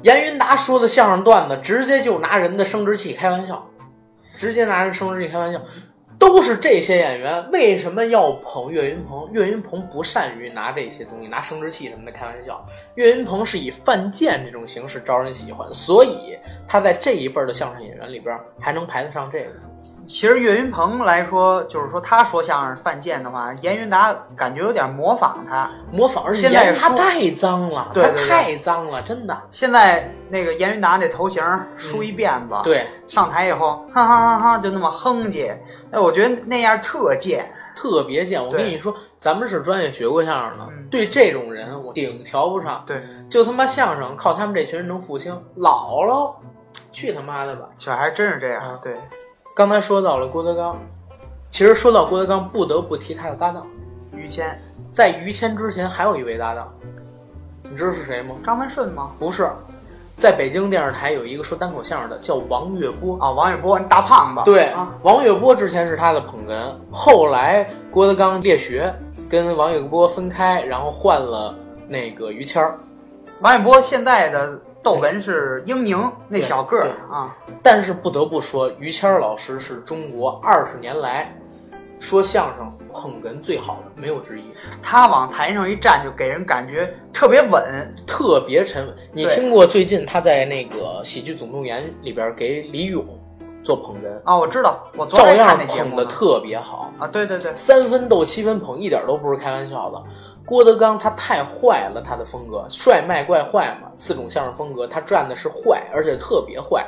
[0.03, 3.67] 严云达说的相声段子，直接就拿人的生殖器开玩笑，
[4.41, 5.61] 直接拿着生殖器开玩笑。
[6.19, 9.31] 都是这些演员，为什么要捧岳云鹏？
[9.33, 12.63] 岳云鹏不善于拿这些东西，拿生殖器什么的开玩笑。
[12.95, 19.51] 岳云鹏是以犯贱这种形式招人喜欢，所以他在这一辈的相声演员里边还能排得上这个。
[20.11, 26.25] 其实岳云鹏来说，就是说他说相声犯贱的话，严云达感觉有点模仿他，模仿。
[26.25, 29.41] 而且他太脏了，对，太脏了，真的。
[29.53, 31.41] 现在那个严云达那头型
[31.77, 35.55] 梳一辫子，对，上台以后，哈哈哈哈，就那么哼唧，
[35.93, 38.45] 哎，我觉得那样特贱，特别贱。
[38.45, 42.83] 我跟你说，咱们是专业学过相声的，对这种人我顶瞧不上。
[42.85, 46.35] 对，就他妈相声靠他们这群人能复兴，老了，
[46.91, 47.69] 去他妈的吧！
[47.79, 48.97] 这还真是这样，对。
[49.55, 50.79] 刚才说到了郭德纲，
[51.51, 53.67] 其实说到郭德纲，不得不提他的搭档
[54.15, 54.59] 于谦。
[54.93, 56.73] 在于谦之前，还有一位搭档，
[57.65, 58.37] 你知道是谁吗？
[58.45, 59.11] 张文顺吗？
[59.19, 59.51] 不是，
[60.17, 63.31] 在北京电视台有一个说单口相声的，叫王月波啊。
[63.31, 64.43] 王月波，大胖子。
[64.45, 68.95] 对，王月波之前是他的捧哏，后来郭德纲列学，
[69.29, 71.55] 跟王月波分开，然后换了
[71.89, 72.79] 那个于谦儿。
[73.41, 81.35] 王月波现在的逗哏是英宁那小个儿啊，但是不得不说，于谦儿老师是中国二十年来
[81.99, 84.45] 说相声捧哏最好的，没有之一，
[84.83, 87.95] 他往台上一站，就给人感觉特别稳。
[88.07, 88.97] 特别沉稳。
[89.13, 93.07] 你听过最近他在那个《喜剧总动员》里边给李咏
[93.63, 95.97] 做捧哏，啊，我知道，我昨照天看样那节目呢。
[95.97, 100.03] 捧的特别好，啊，对对对，三分逗七分捧，一点都不是开玩笑的。
[100.51, 106.85] 郭德纲他太坏了，他的风格帅卖怪坏嘛，四种相声风格，他占的是坏，而且特别坏。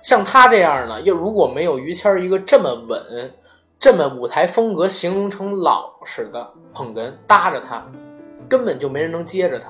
[0.00, 3.30] 像他这样呢，又如果没有于谦儿一个这么稳、
[3.78, 7.84] 这么舞台风格形容成老实的捧哏搭着他，
[8.48, 9.68] 根本就没人能接着他。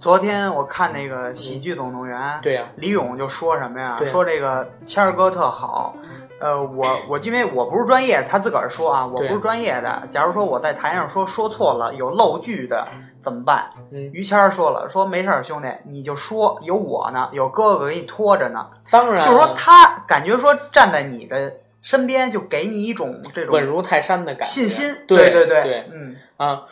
[0.00, 3.94] 昨天我看那个《喜剧总动员》，对呀、李咏就说什么呀？
[3.96, 5.94] 对说这个谦儿哥特好。
[6.42, 10.02] 呃，我我因为我不是专业，他自个儿说啊，我不是专业的。
[10.10, 12.84] 假如说我在台上说说错了，有漏句的
[13.22, 13.70] 怎么办？
[13.92, 18.66] 嗯，于谦儿说了，说没事儿，兄弟，你就说，有我呢，有哥哥给你拖着呢。
[18.90, 24.96] 当然就是说他感觉说站在你的身边，就给你一种这种稳如泰山的感觉，信心。
[25.06, 26.64] 对对对嗯，啊。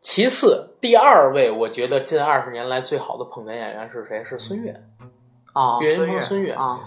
[0.00, 4.24] 其次，第二位，我觉得近二十年来最好的捧哏演员是谁？
[4.24, 4.70] 是孙越。
[5.52, 6.78] 啊，岳云鹏孙孙越啊，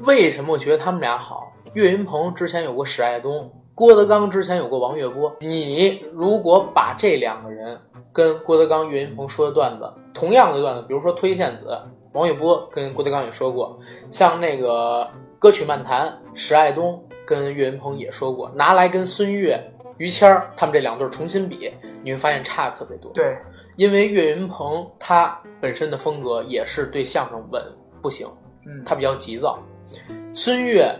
[0.00, 1.52] 为什么我觉得他们俩好？
[1.74, 5.34] 岳云鹏之前有过史爱东，郭德纲之前有过王月波。
[5.40, 7.76] 你如果把这两个人
[8.12, 11.66] 跟郭德纲、岳云鹏说的段子，同样的段子，比如说《推线子》，
[12.12, 13.76] 王月波跟郭德纲也说过，
[14.12, 19.60] 像那个歌曲漫谈，史爱东跟岳云鹏也说过，拿来跟孙越、
[19.98, 21.72] 于谦儿他们这两对儿重新比，
[22.04, 23.10] 你会发现差的特别多。
[23.14, 23.36] 对，
[23.74, 27.60] 因为岳云鹏他本身的风格也是对相声稳
[28.00, 28.28] 不行，
[28.64, 29.58] 嗯，他比较急躁。
[30.32, 30.92] 孙越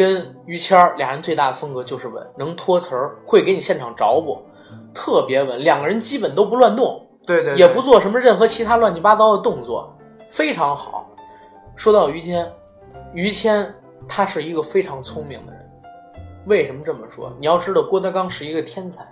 [0.00, 4.40] 跟于谦儿俩人最大的风格就是稳，能托词儿，会给你现场找补，
[4.94, 5.62] 特别稳。
[5.62, 9.94] 两个人基本都不乱动，对对，对也不做什么任何其他乱七八糟的动作，
[10.30, 11.06] 非常好。
[11.76, 12.50] 说到于谦，
[13.12, 13.74] 于谦
[14.08, 15.70] 他是一个非常聪明的人。
[16.46, 17.30] 为什么这么说？
[17.38, 19.06] 你要知道，郭德纲是一个天才，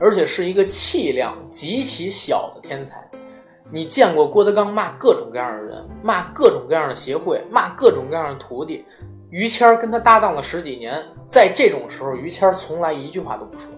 [0.00, 3.06] 而且是一个气量极其小的天才。
[3.70, 8.86] 你见过郭德纲骂各种各样的人，骂各种各样的协会，骂各种各样的徒弟。
[9.32, 13.70] 于谦儿跟他搭档了十几年，在这种时候，于谦儿从来一句话都不说。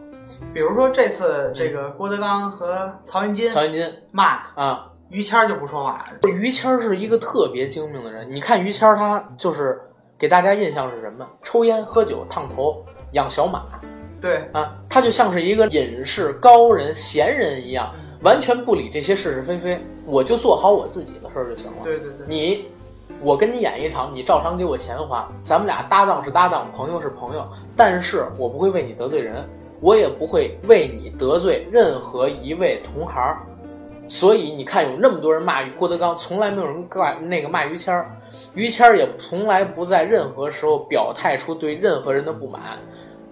[0.53, 8.29] 比如说这次这个郭德纲和曹云金曹云金骂啊，于谦儿就不说话，于谦儿是一个特别精明的人。
[8.29, 9.81] 你看于谦儿，他就是
[10.19, 11.25] 给大家印象是什么？
[11.45, 13.65] 抽烟、喝酒、烫头、养小马
[14.21, 21.79] 对，啊，他就像是一个隐士、高人、闲人一样，完全不理这些是是非非，我就做好我自己的事儿就行了。
[21.85, 22.65] 对对对，你，
[23.25, 27.43] 我跟你演一场，你照常给我钱花，咱们俩搭档是搭档，朋友是朋友，
[27.75, 29.43] 但是我不会为你得罪人，
[29.81, 33.35] 我也不会为你得罪任何一位同行。
[34.09, 38.15] 所以你看，有那么多人骂郭德纲，从来没有人怪那个骂于谦儿，
[38.53, 42.61] 于谦儿也从来不在任何时候表态出对任何人的不满。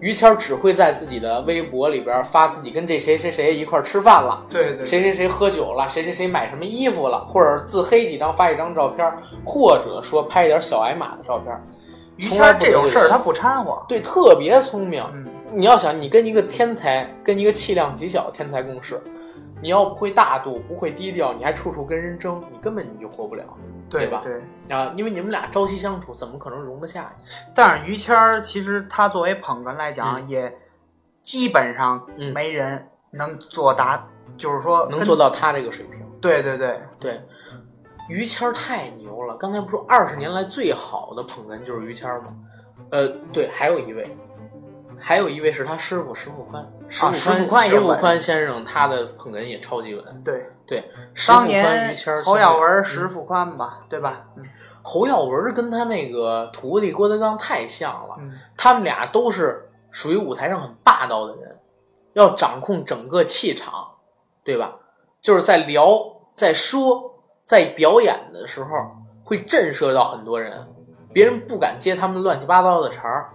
[0.02, 9.08] 于谦儿只会在自己的微博里边发自己跟这谁谁谁一块儿吃饭了，对对，谁谁谁喝酒了，谁谁谁买什么衣服了，或者自黑几张发一张照片，
[9.44, 11.56] 或者说拍一点小矮马的照片。
[12.16, 15.04] 于谦这种事儿他不掺和，对特别聪明。
[15.14, 19.00] 嗯，你要想，你跟一个天才，跟一个气量极小的天才共事，
[19.62, 23.54] 你要不会大度，不会低调，你还处处跟人争，你根本你就活不了吧
[23.88, 24.42] 对对。
[24.76, 24.92] 啊！
[24.96, 27.24] 因为你们俩朝夕相处，怎么可能容得下你？
[27.54, 30.52] 但是于谦儿其实他作为捧哏来讲，嗯也
[31.22, 34.04] 基本上嗯没人能做达，
[34.36, 36.00] 就是说能做到他这个水平。
[36.20, 37.20] 对对对，对，
[38.08, 39.36] 于谦儿太牛了。
[39.36, 42.34] 刚才不说二十年来最好的捧哏就是于谦儿吗？
[42.90, 44.16] 呃，对，还有一位，
[44.98, 46.66] 还有一位是他师傅石富宽。
[46.92, 50.22] 石啊石富富宽，先生他的捧哏也超级稳。
[50.22, 54.26] 对，对，石富宽当年于谦侯耀文、石富宽吧，对吧？
[54.36, 54.44] 嗯
[54.84, 61.56] 侯耀文跟他那个徒弟郭德纲太像了，嗯，他们俩都是属于舞台上很霸道的人，
[62.14, 63.72] 要掌控整个气场，
[64.42, 64.74] 对吧？
[65.20, 65.88] 就是在聊、
[66.34, 68.68] 在说、在表演的时候，
[69.22, 70.66] 会震慑到很多人，
[71.12, 73.30] 别人不敢接他们乱七八糟的茬儿。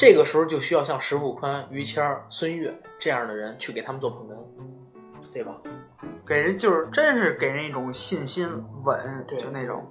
[0.00, 5.52] 这个时候就需要像石富宽、于谦儿、孙越这样的人去给他们做捧哏，对吧？
[6.26, 8.48] 给人就是真是给人一种信心
[8.82, 9.86] 稳，对就那种。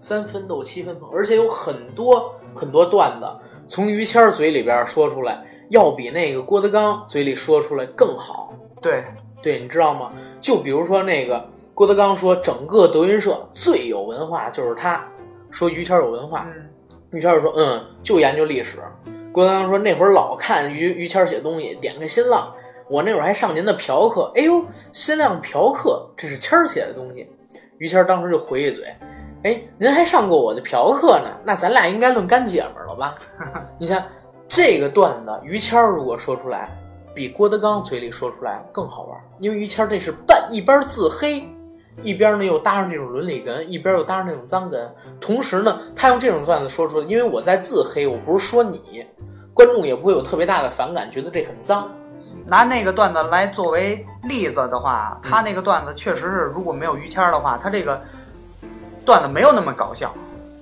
[0.00, 3.26] 三分逗七分捧，而且有很多很多段子
[3.68, 8.52] 从于谦儿嘴里边说出来，要比那个郭德纲嘴里说出来更好。
[8.82, 9.04] 对，
[9.40, 10.10] 对，你知道吗？
[10.40, 15.08] 就比如说那个郭德纲说，整个德云社最有文化就是他，
[15.52, 16.68] 说于谦儿有文化，嗯，
[17.12, 18.80] 于谦就说嗯，就研究历史。
[19.34, 22.54] 郭德纲说那会儿老看于于谦儿写东西，点开新浪，
[22.88, 27.28] 我那会儿还上您的嫖客，哎呦，新浪嫖客，这是谦儿写的东西。
[27.78, 28.84] 于谦儿当时就回一嘴，
[29.42, 33.16] 哎，您还上过我的嫖客呢，那咱俩应该论干姐们了吧？
[33.76, 34.06] 你看
[34.46, 36.70] 这个段子，于谦儿如果说出来，
[37.12, 41.44] 比郭德纲嘴里说出来更好玩，因为于谦儿这是半一边自黑，
[42.02, 44.88] 一边呢又搭上这种伦理哏，一边又搭上那种脏哏，
[45.20, 49.06] 同时呢，他用这种段子说出来，因为我在自黑，我不是说你，
[49.54, 51.88] 观众也不会有特别大的反感，觉得这很脏。
[52.46, 57.98] 拿那个段子来作为例子的话，他嗯那个段子确实是，如果没有于谦儿的话，他这个
[59.04, 60.12] 段子没有那么搞笑。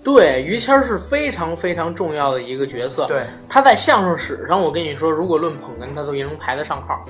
[0.04, 3.06] 对，于谦儿是非常非常重要的一个角色。
[3.06, 7.04] 对，他在相声史上，我跟你说，如果论捧哏，他都也能排得上号。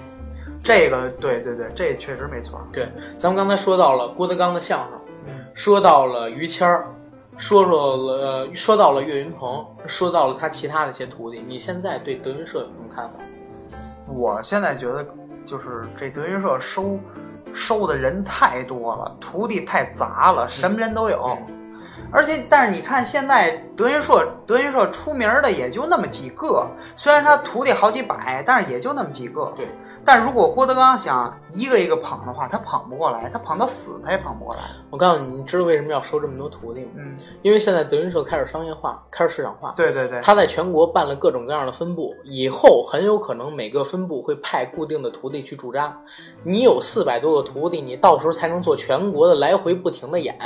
[0.63, 2.61] 这个对对对，这确实没错。
[2.73, 2.89] 对，
[3.19, 6.87] 咱们刚才说到了郭德纲的相声，嗯说到了于谦儿，
[7.37, 11.43] 说说了呃说到了岳云鹏，说到了他其他的一些徒弟。
[11.45, 13.15] 你现在对德云社有什么看法？
[14.07, 15.05] 我现在觉得，
[15.45, 16.99] 就是这德云社收
[17.53, 21.37] 收的人太多了，徒弟太杂了，什么人都有。
[22.13, 29.53] 而且，但是你看，现在德云社德云社出名的也就那么几个，虽然他徒弟好几百，但是也就那么几个。
[29.57, 29.69] 对。
[30.05, 34.63] 但如果郭德纲想一个一个捧的话，他捧不过来，他捧到死他也捧不过来。
[34.91, 36.91] 我告诉你，你知道为什么要收这么多徒弟吗？
[36.97, 39.73] 嗯，因为现在德云社开始商业化，开始市场化。
[39.77, 45.97] 对对对，他在全国办了各种各样的分部，以后很有可能每个分部会派固定的徒弟去驻扎。
[46.43, 50.37] 你有四百多个徒弟，你到时候才能做全国的来回不停的演。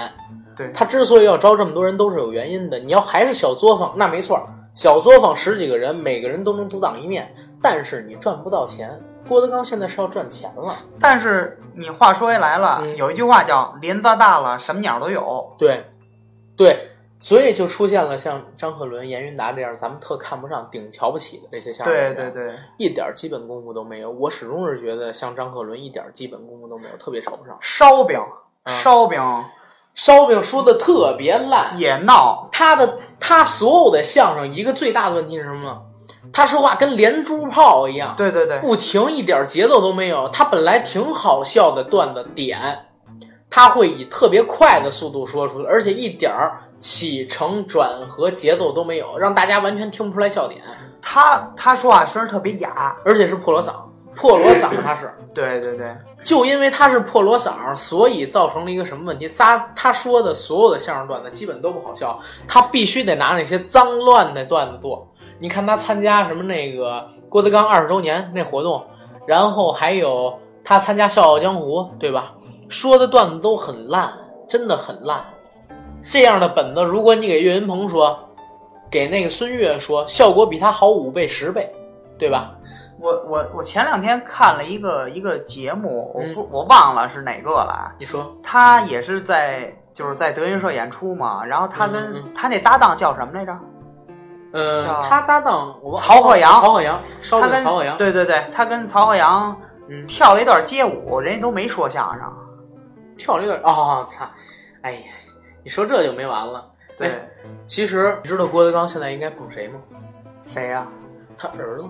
[0.54, 2.78] 对他之所以要招这么多人，都是有原因的。
[2.78, 4.38] 你要还是小作坊，那没错，
[4.74, 8.90] 小作坊十几个人，每个人都能独当一面，但是你赚不到钱。
[9.27, 15.85] 郭德纲现在是要赚钱了，但是你话说回来了，嗯有一句话叫“林子大了，什么鸟都有对，
[16.57, 21.72] 对，所以就出现了像张鹤伦、严云达这样咱们特看不上、顶瞧不起的这些”。
[21.74, 24.11] 相声对演员对对，一点基本功夫都没有。
[24.11, 27.57] 我始终是觉得像张鹤伦一点基本功夫都没有，特别瞧不上。
[27.61, 28.18] 烧饼，
[28.62, 29.20] 啊烧饼
[29.95, 35.81] 烧饼说的特别烂，也闹，他的他所有的相声一个最大的问题是什么呢？
[36.37, 40.28] 他说话跟连珠炮一样，对对对，不停，一点节奏都没有。
[40.28, 42.61] 他本来挺好笑的段子点，
[43.49, 50.61] 他会以特别快的速度说出来，而且一点儿起承转合节奏都没有，让大家完全听不出来笑点，
[51.01, 53.72] 他他说话声儿特别哑，而且是破锣嗓，
[54.14, 55.11] 破锣嗓他是。
[55.32, 59.26] 对对对，就因为他是破锣嗓，所以造成了一个什么问题？
[59.26, 65.11] 仨他说的所有的相声段子基本都不好笑，他必须得拿那些脏乱的段子做。
[65.39, 68.84] 你看他参加什么那个郭德纲二十周年那活动，
[69.26, 72.32] 然后还有他参加《笑傲江湖》，对吧？
[72.68, 74.12] 说的段子都很烂，
[74.49, 75.24] 真的很烂。
[76.11, 78.18] 这样的本子，如果你给岳云鹏说，
[78.91, 81.70] 给那个孙越说，效果比他好五倍十倍，
[82.18, 82.53] 对吧？
[82.99, 93.53] 我我我前两天看了一个一个节目，我嗯不、我忘了是哪个了啊，你说，他也是在就是在德云社演出嘛，然后他跟、嗯嗯他那搭档叫什么来着？
[94.57, 99.54] 呃，他搭档我忘曹鹤阳曹鹤阳，烧他跟饼曹鹤阳，对对对，他跟曹鹤阳
[99.88, 102.32] 嗯，跳了一段街舞，人家都没说相声。
[103.18, 104.24] 跳了一段，哦，操，
[104.82, 105.02] 哎呀，
[105.62, 106.64] 你说这就没完了。
[106.96, 107.28] 对，哎
[107.66, 109.80] 其实你知道郭德纲现在应该捧谁吗？
[110.52, 110.86] 谁呀、
[111.36, 111.88] 他儿子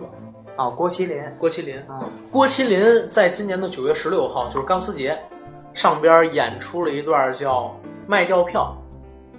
[0.56, 1.22] 哦，郭麒麟。
[1.38, 1.80] 郭麒麟。
[1.88, 5.16] 嗯，郭麒麟在今年的九月十六号，就是钢丝节，
[5.74, 7.74] 上边演出了一段叫
[8.06, 8.74] 卖掉票，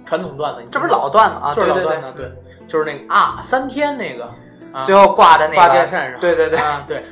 [0.04, 1.54] 传统段子，这不是老段子啊？
[1.54, 2.32] 就是老对对段子，对，
[2.68, 4.32] 就是那个啊三天那个
[4.72, 7.02] 啊，最后挂在那个挂电扇上对对对，啊，对，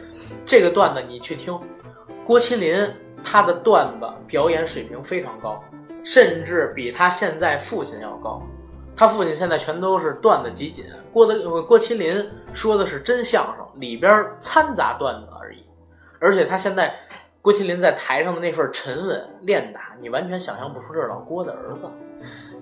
[0.44, 1.58] 这个段子你去听，
[2.24, 2.88] 郭麒麟
[3.24, 5.60] 他的段子表演水平非常高，
[6.04, 8.40] 甚至比他现在父亲要高。
[8.98, 15.66] 他父亲现在全都是段子集锦，郭德呃郭麒麟说的是真相声，里边掺杂段子而已。
[16.18, 16.94] 而且他现在
[17.42, 21.80] 郭麒麟在台上的那份沉稳练达，你完全想象不出这是老郭的儿子。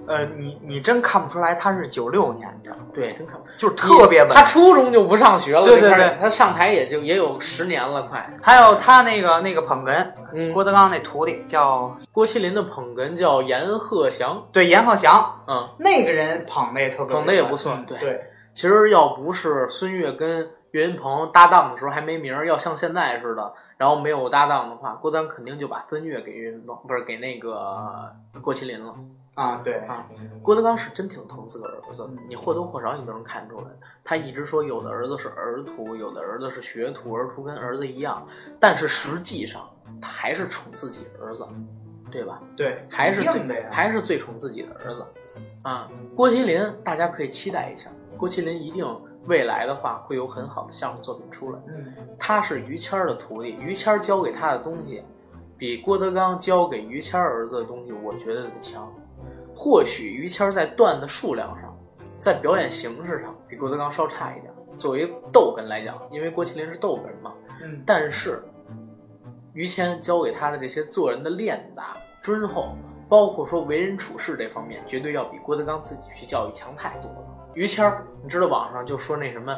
[0.06, 4.28] 呃，你你真看不出来他是九六年的，对，真看不出来就是特别稳。
[4.30, 8.28] 他初中就不上学了，对对对他上台也就也有十年了，快。
[8.42, 28.94] 还有他那个那个捧哏，嗯，郭德纲那徒弟叫郭麒麟的捧哏叫阎鹤祥，对阎鹤祥，嗯，那个人捧的也特别捧的也不错对其实要不是孙越跟岳云鹏搭档的时候还没名儿，要像现在似的，然后没有搭档的话，郭德纲肯定就把孙越给岳云鹏，不是给那个郭麒麟了。
[29.34, 30.08] 啊对啊
[30.42, 33.64] 郭德纲是真挺疼自个儿儿子的，你或多或少你都能看出来。
[34.04, 38.24] 他一直说有的儿子是儿徒，有的儿子是学徒，儿徒跟儿子一样，
[38.60, 39.68] 但是实际上
[40.00, 41.44] 他还是宠自己儿子，
[42.10, 42.40] 对吧？
[42.56, 45.04] 对，还是最还是最宠自己的儿子
[45.62, 45.90] 啊。
[46.14, 48.86] 郭麒麟，大家可以期待一下，郭麒麟一定
[49.26, 51.58] 未来的话会有很好的相声作品出来。
[51.66, 55.02] 嗯，他是于谦儿的徒弟，于谦儿教给他的东西，
[55.58, 58.92] 比郭德纲教给于谦儿儿子的东西，我觉得得强。
[59.54, 61.76] 或许于谦在段子数量上，
[62.18, 64.52] 在表演形式上比郭德纲稍差一点。
[64.78, 67.32] 作为逗哏来讲，因为郭麒麟是逗哏嘛，
[67.62, 68.42] 嗯，但是
[69.52, 72.76] 于谦教给他的这些做人的练达、敦厚，
[73.08, 77.24] 包括说为人处事这方面，绝对要比郭德纲自己去教育强太多了。
[77.54, 79.56] 于谦儿，你知道网上就说那什么，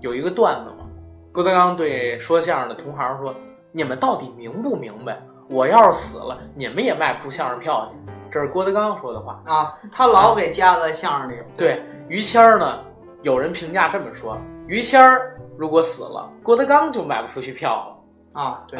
[0.00, 0.86] 有一个段子吗？
[1.32, 3.34] 郭德纲对说相声的同行说
[3.72, 5.22] ：“你们到底明不明白？
[5.48, 9.42] 我要是死了，你们也卖不出相声票去。”这是郭德纲说的话。
[9.46, 11.34] 啊，他老给加在相声里。
[11.56, 12.80] 对于谦儿呢，
[13.22, 18.40] 有人评价这么说：于谦儿如果死了，郭德纲就卖不出去票了。
[18.40, 18.78] 啊，对，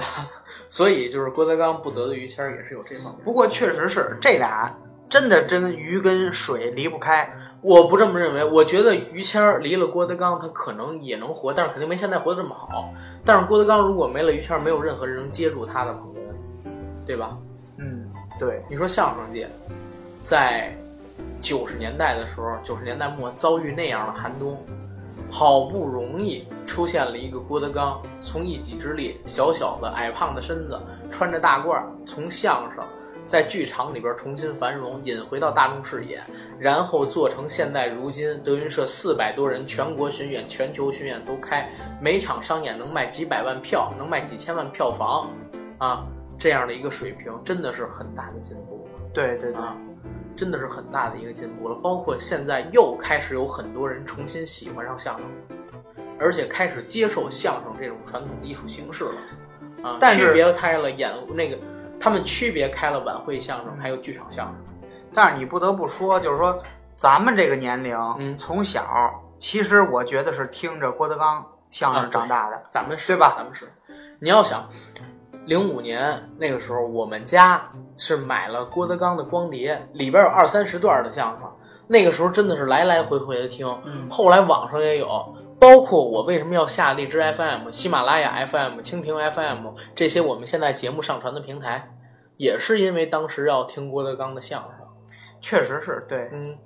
[0.69, 3.25] 所以就是郭德纲不得罪于谦儿，也是有这方面。
[3.25, 4.73] 不过确实是这俩
[5.09, 7.29] 真的真鱼跟水离不开。
[7.63, 12.89] 我不这么认为，我觉得于谦儿离了郭德纲，他可能也能活，但是肯定没现在活得这么好。
[13.25, 16.19] 但是郭德纲如果没了于谦儿，没有任何人能接住他的捧哏，
[17.05, 17.37] 对吧？
[18.41, 19.47] 对，你说相声界，
[20.25, 20.73] 在
[21.43, 24.59] 九十年代的时候，九十年代末遭遇那样的寒冬，
[25.31, 30.81] 好不容易出现了一个郭德纲，从一己之力，小小的矮胖的身子，
[31.11, 32.83] 穿着大褂，从相声
[33.27, 36.19] 在剧场里边重新繁荣，引回到大众视野，
[36.59, 41.71] 然后做成现在如今德云社四百多人全国巡演、全球巡演都开，
[42.01, 45.29] 每场商演能卖几百万票，能卖几千万票房，
[45.77, 46.07] 啊，
[46.41, 48.89] 这样的一个水平，真的是很大的进步。
[49.13, 49.77] 对对对，啊，
[50.35, 51.75] 真的是很大的一个进步了。
[51.77, 55.27] 包括现在又开始有很多人重新喜欢上相声，
[56.19, 59.15] 而且开始接受相声这种传统的艺术形式了。
[59.83, 61.59] 啊，但是区别开了演那个，
[62.01, 64.57] 他们区别开了晚会相声还有剧场相声。
[65.13, 66.63] 但是你不得不说，就是说
[66.97, 68.83] 咱们这个年龄，嗯从小
[69.39, 72.63] 其实我觉得是听着郭德纲相声长大的。
[72.71, 73.71] 咱们是对吧咱们是，
[74.21, 74.69] 你要想，
[75.47, 81.51] 零五年那个时候，我们家是买了郭德纲的光碟，里边有二三十段的相声。
[81.89, 91.91] 那个时候真的是来来回回的听，嗯后来网上也有，包括我为什么要下荔枝 FM、喜马拉雅 FM、蜻蜓 FM 这些我们现在节目上传的平台，
[92.37, 94.71] 也是因为当时要听郭德纲的相声。
[95.41, 96.57] 确实是对，嗯，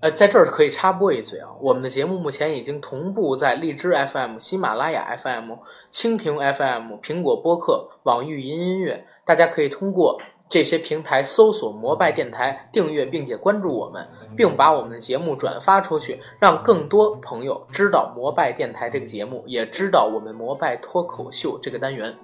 [0.00, 5.52] 呃，在这儿可以插播一嘴啊，我们的节目目前已经同步在荔枝 FM、喜马拉雅 FM、
[5.90, 10.16] 蜻蜓 FM、苹果播客、网易云音乐，大家可以通过
[10.48, 22.14] 这些平台搜索“摩拜电台”，订阅并且关注我们，并把我们的节目转发出去，让更多朋友知道摩拜电台这个节目，也知道我们摩拜脱口秀这个单元。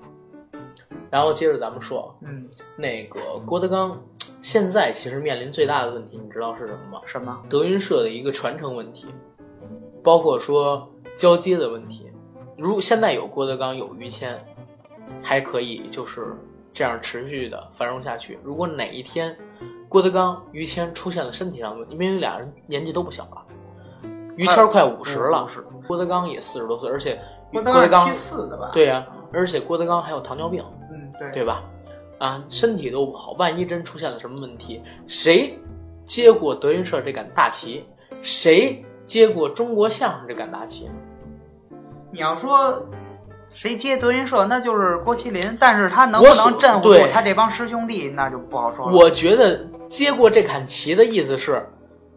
[1.10, 4.00] 然后接着咱们说，嗯，那个郭德纲
[4.44, 7.00] 现在其实面临最大的问题，你知道是什么吗？
[7.06, 7.42] 什么？
[7.48, 9.06] 德云社的一个传承问题，
[10.02, 10.86] 包括说
[11.16, 12.12] 交接的问题。
[12.58, 14.38] 如现在有郭德纲，有于谦，
[15.22, 16.36] 还可以就是
[16.74, 18.38] 这样持续的繁荣下去。
[18.44, 19.34] 如果哪一天
[19.88, 23.42] 郭德纲、于谦出现了身体上的问题，因为俩人年纪都不小了，
[24.36, 27.18] 于谦快五十了，50郭德纲也四十多岁，而且
[27.50, 30.62] 郭郭德纲七四的吧？，对呀、而且郭德纲还有糖尿病。
[30.92, 31.64] 嗯，对，对吧？
[32.24, 35.58] 啊，身体都不好，万一真出现了什么问题，谁
[36.06, 37.84] 接过德云社这杆大旗？
[38.22, 40.88] 谁接过中国相声这杆大旗？
[42.10, 42.82] 你要说
[43.50, 48.96] 谁接德云社，那就是郭麒麟，但是他能不能镇唬住他这帮师兄弟，那就不好说了。
[48.96, 51.62] 我觉得接过这杆旗的意思是，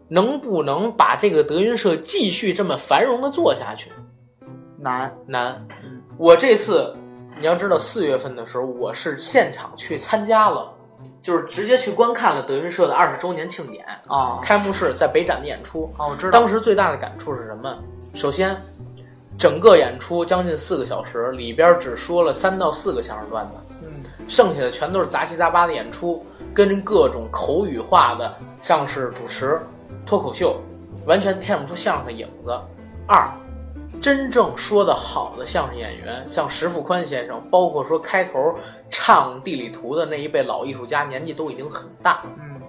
[0.08, 3.90] 能不能把这个德云社继续这么繁荣的做下去？
[4.78, 6.00] 难，难嗯。
[6.16, 6.96] 我这次
[7.40, 10.72] 你要知道，四月份的时候，我是现场去参加了，
[11.22, 15.92] 就是直接去观看了德云社的二十周年庆典哦开幕式，在北展的演出。
[15.98, 17.78] 哦，我知道，当时最大的感触是什么？
[18.14, 18.60] 首先，
[19.38, 23.52] 整个演出将近四个小时，里边只说了三到四个相声段子，
[23.84, 23.88] 嗯，
[24.26, 29.60] 剩下的全都是杂七杂八的演出，跟各种口语化的，像是主持、
[30.04, 30.60] 脱口秀，
[31.06, 32.50] 完全看不出相声的影子。
[33.06, 33.30] 二，
[34.00, 38.54] 真正说的好的相声演员，像石富宽先生，包括说开头
[38.88, 42.22] 唱地理图的那一辈老艺术家，年纪都已经很大。
[42.38, 42.60] 嗯，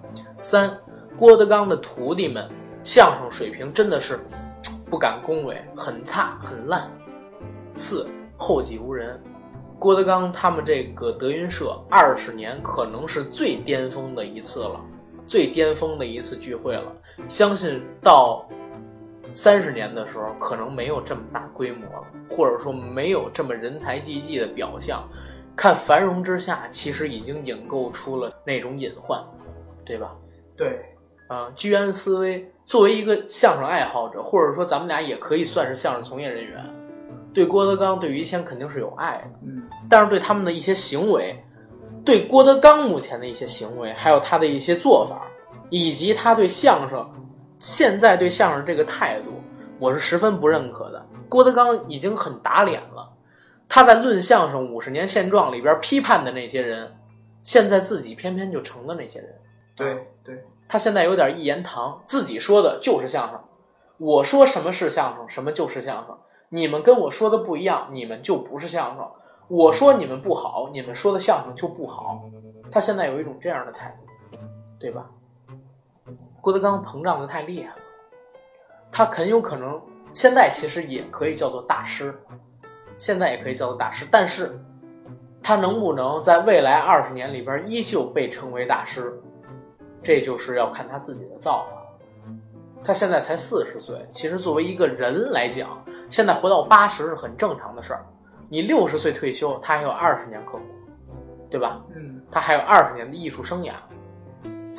[0.41, 0.75] 三，
[1.15, 2.49] 郭德纲的徒弟们
[2.83, 4.19] 相声水平真的是
[4.89, 6.89] 不敢恭维，很差很烂。
[7.75, 9.21] 四，后继无人。
[9.77, 14.81] 郭德纲他们这个德云社二十年可能是最巅峰的一次了，
[15.27, 16.91] 最巅峰的一次聚会了。
[17.29, 18.45] 相信到
[19.33, 25.03] 三十年的时候，可能没有这么大规模了，或者说没有这么人才济济的表象。
[25.55, 29.21] 看繁荣之下，其实已经引构出了那种隐患，
[29.85, 30.15] 对吧？
[30.55, 30.79] 对，
[31.27, 32.49] 啊，居安思危。
[32.65, 36.63] 作为一个相声爱好者，或者说咱们俩也可以算是相声从业人员，
[37.33, 41.35] 对郭德纲、对于谦肯定是有爱的，嗯，但是对他们的一些行为，
[42.05, 45.27] 对郭德纲目前的一些行为，还有他的一些做法，
[45.69, 47.09] 以及他对相声
[47.59, 49.41] 现在对相声这个态度，
[49.77, 51.05] 我是十分不认可的。
[51.27, 53.07] 郭德纲已经很打脸了，
[53.67, 56.95] 他在《论相声五十年现状》里边批判的那些人，
[57.43, 59.29] 现在自己偏偏就成了那些人。
[59.75, 63.39] 对对，他现在有点一言堂，自己说的就是相声。
[63.97, 66.17] 我说什么是相声，什么就是相声。
[66.47, 69.05] 你们跟我说的不一样，你们就不是相声。
[69.49, 72.23] 我说你们不好，你们说的相声就不好。
[72.71, 74.37] 他现在有一种这样的态度，
[74.79, 75.05] 对吧？
[76.41, 77.81] 郭德纲膨胀的太厉害了，
[78.91, 79.81] 他很有可能
[80.13, 82.13] 现在其实也可以叫做大师，
[82.97, 84.59] 现在也可以叫做大师，但是
[85.41, 89.21] 他能不能在未来二十年里边依旧被称为大师，
[90.03, 91.79] 这就是要看他自己的造化。
[92.83, 98.05] 他现在才四十岁，其实作为一个人来讲，现在活到八十是很正常的事儿。
[98.47, 100.59] 你六十岁退休，他还有二十年可活，
[101.51, 101.81] 对吧？
[101.93, 103.73] 嗯，他还有二十年的艺术生涯，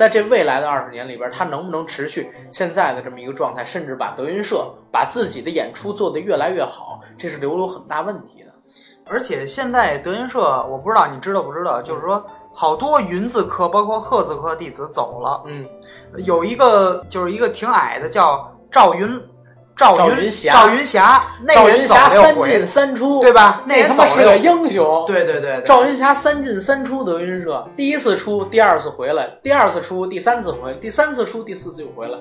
[0.00, 8.50] 在这未来的二十年里边，他能不能持续现在的这么一个状态，甚至把德云社把自己的演出做得越来越好，这是留有很大问题的。
[9.10, 12.24] 而且现在德云社，我不知道你知道不知道，就是说
[12.54, 15.42] 好多云字科，包括鹤字科弟子走了。
[15.44, 15.68] 嗯，
[16.24, 19.20] 有一个就是一个挺矮的，叫赵云。
[19.80, 23.62] 赵云霞，赵云霞，赵云霞三进三出，对吧？
[23.64, 25.04] 那他妈是个英雄。
[25.06, 32.18] 对对对，赵云霞三进三出德云社，第一次出，第二次回来，第二次出，第三次回来，第三次出，第四次又回来，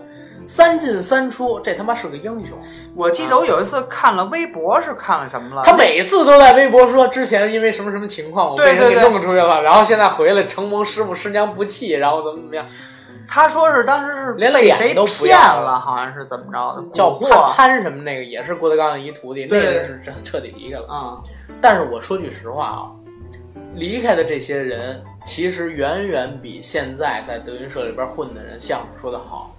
[0.48, 2.58] 三进三出，这他妈是个英雄。
[2.96, 5.64] 我记得我有一次看了微博，是看了什么了？
[5.66, 12.66] 他每次都在微博说之前因为什么什么情况，我被人给弄出去了，然后现在回来承蒙师傅师娘不弃，然后怎么怎么样。
[13.30, 16.84] 他说是当时是连脸都骗了，好像是怎么着的？
[16.94, 21.22] 叫潘潘什么那个也是郭德纲的一徒弟，那个是彻底离开了啊。
[21.62, 22.82] 但是我说句实话啊，
[23.76, 29.56] 离开的这些人其实远远比现在在德云社里边混的人相声说的好。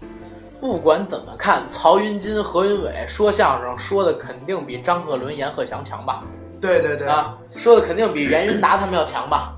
[0.61, 6.23] 不管怎么看，曹云金、何云伟说相声说的肯定比张鹤伦、阎鹤祥强吧？
[6.61, 9.55] 对对对啊，说的肯定比袁云达他们要强吧？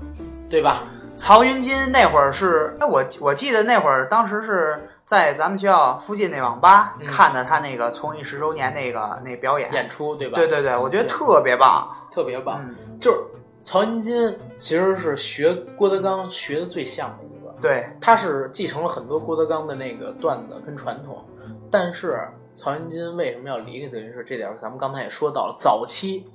[0.49, 0.83] 对吧？
[1.23, 10.35] 曹云金那会儿是，哎，我我记得那会儿，当时是在咱们学校附近那网吧看的他那个从艺十周年那个那表演演出，对吧？
[10.35, 12.59] 对对对，我觉得特别棒，特别棒。
[12.99, 13.19] 就是
[13.63, 21.23] 曹云金其实是学郭德纲学的最像的一个，对，他是继承了很多郭德纲的那个段子跟传统。
[21.71, 22.19] 但是
[22.57, 24.21] 曹云金为什么要离开德云社？
[24.23, 26.25] 这点咱们刚才也说到了，早期。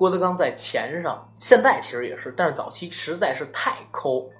[0.00, 4.30] 郭德纲在钱上，现在其实也是，但是早期实在是太抠，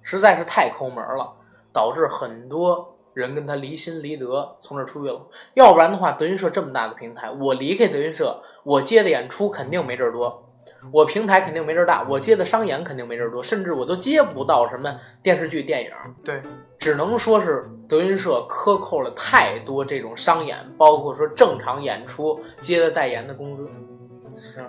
[0.00, 1.30] 实在是太抠门了，
[1.70, 5.20] 导致很多人跟他离心离德，从这出去了。
[5.52, 10.50] 要不然的话，德云社这么大的平台，我离开德云社，我接的演出肯定没这儿多，
[10.90, 15.90] 我平台肯定没这儿大，我接的商演肯定没这儿多，甚至我都接不到什么电视剧、电影。
[16.24, 16.40] 对，
[16.78, 23.70] 只能说是德云社克扣了太多这种商演，包括说正常演出接的代言的工资。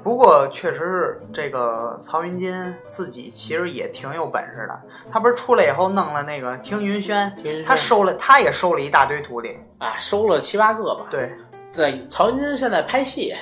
[0.03, 4.81] 不过，确实是这个曹云金自己其实也挺有本事的。
[5.11, 7.31] 他不是出来以后弄了那个听云轩，
[7.65, 11.05] 他收了，他也收了一大堆徒弟啊，收了七八个吧。
[11.09, 11.31] 对，
[11.71, 13.34] 在曹云金现在拍戏，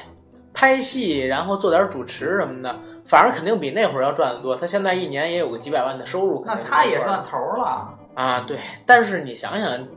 [0.54, 2.76] 拍戏，然后做点主持什么的，
[3.06, 4.56] 反正肯定比那会儿要赚得多。
[4.56, 8.40] 他现在一年也有个几百万的收入，那他也算头了啊。
[8.48, 9.88] 对，但是你想想，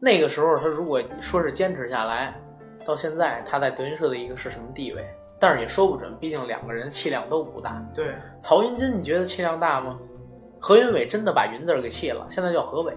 [0.00, 2.34] 那个时候他如果说是坚持下来，
[2.84, 5.04] 到现在他在德云社的一个是什么地位？
[5.38, 7.84] 但是也说不准，毕竟两个人气量都不大。
[7.94, 9.98] 对，曹云金，你觉得气量大吗？
[10.58, 12.94] 何云伟真的把“云”字给气了，现在叫何伟。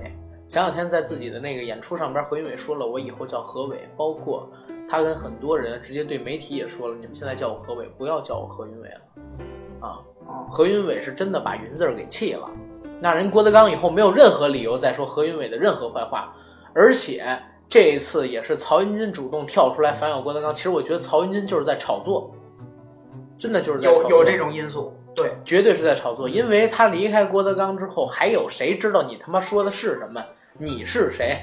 [0.47, 3.87] 前两天在自己的那个演出上边，何云伟说了，我以后叫何伟。
[3.97, 4.49] 包括
[4.89, 9.87] 他跟很多人直接对媒体也说了，你们现在叫我何伟，不要叫我何云伟了。
[9.87, 9.99] 啊，
[10.49, 12.49] 何云伟是真的把“云”字给气了。
[13.01, 16.33] 那人郭德纲以后没有任何理由再说何云伟的任何坏话，
[16.73, 17.37] 而且。
[17.69, 20.53] 这一次也是曹云金主动跳出来反咬郭德纲。
[20.55, 22.33] 其实我觉得曹云金就是在炒作，
[23.37, 26.27] 真的就是在有有这种因素，对，绝对是在炒作。
[26.27, 30.19] 因为他离开郭德纲之后，还有谁知道你他妈说的是什么？
[30.57, 31.37] 你是谁？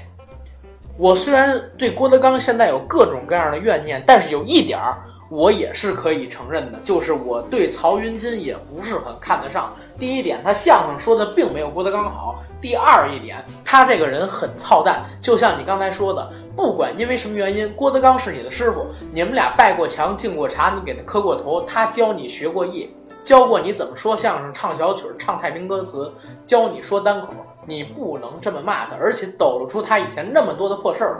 [0.97, 4.97] 我虽然对郭德纲现在有各种各样的怨念，但是有一点儿
[5.29, 9.73] 我也是可以承认的，就是我对曹云金也不是很看得上。
[9.97, 12.43] 第一点，他相声说的并没有郭德纲好。
[12.61, 22.89] 第二一点，他这个人很操蛋，就像你刚才说的，不管因为什么原因，郭德纲是你的师傅，你们俩拜过墙、敬过茶，你给他磕过头，他教你学过艺，
[23.23, 26.11] 教过你怎么说相声、唱小曲、唱太平歌词，
[26.47, 27.27] 教你说单口，
[27.65, 31.19] 你不能这么骂他，而且抖露出他以前那么多的破事儿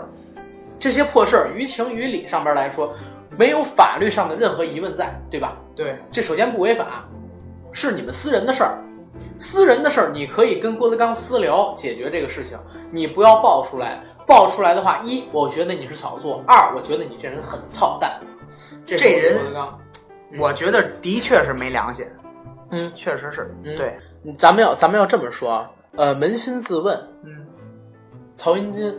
[0.78, 2.92] 这些破事儿于情于理上边来说，
[3.36, 5.56] 没有法律上的任何疑问在，对吧？
[5.76, 7.04] 对，这首先不违法，
[7.72, 8.78] 是你们私人的事儿。
[9.38, 12.58] 私人的事儿你可以跟郭德纲私聊解决这个事情，
[12.90, 14.02] 你不要爆出来。
[14.26, 18.20] 爆出来的话，一我觉得你是炒作，二我觉得你这人很操蛋。
[18.84, 19.78] 这人郭德纲，
[20.30, 22.06] 嗯我觉得的确是没良心，
[22.70, 23.98] 嗯确实是，嗯对，
[24.36, 26.94] 咱们要咱们要这么说啊，呃，扪心自问，
[27.24, 27.46] 嗯，
[28.36, 28.94] 曹云金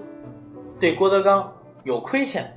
[0.79, 1.53] 对郭德纲
[1.83, 2.51] 有亏欠，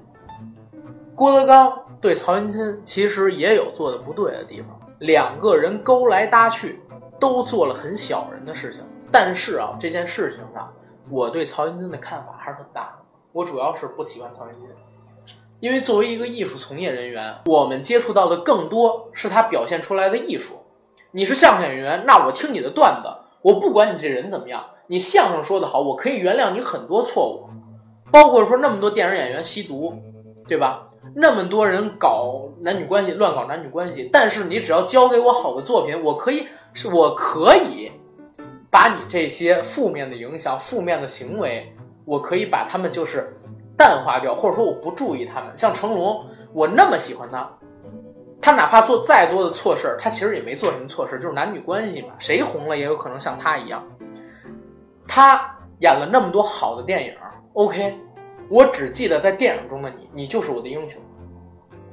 [1.15, 6.81] 郭德纲对曹云金其实也有做的不对的地方，两个人勾来搭去，
[7.23, 8.83] 都做了很小人的事情。
[9.13, 10.73] 但是啊，这件事情上，
[11.09, 13.05] 我对曹云金的看法还是很大的。
[13.31, 14.69] 我主要是不喜欢曹云金，
[15.61, 20.55] 因为作为一个艺术从业人员，我们接触到的更多是他表现出来的艺术。
[21.13, 23.09] 你是相声演员，那我听你的段子，
[23.43, 27.49] 我不管你这人怎么样，你相声说得好，我可以原谅你很多错误，
[28.11, 29.95] 包括说那么多电影演员吸毒，
[30.49, 30.89] 对吧？
[31.15, 37.91] 那么多人搞男女关系，乱搞男女关系，但是你只要交给我好的作品，我可以是我可以
[38.71, 41.71] 把你这些负面的影响、负面的行为，
[42.05, 43.33] 我可以把他们就是
[43.77, 45.53] 淡化掉，或者说我不注意他们。
[45.57, 47.51] 像成龙，我那么喜欢他，
[48.41, 53.85] 他哪怕做再多的错事儿，他其实也没做什么错事，就是男女关系嘛，谁红了也有可能像他一样。
[55.07, 57.15] 他演了那么多好的电影
[57.53, 57.99] ，OK，
[58.49, 61.01] 我只记得在电影中的你，你就是我的英雄，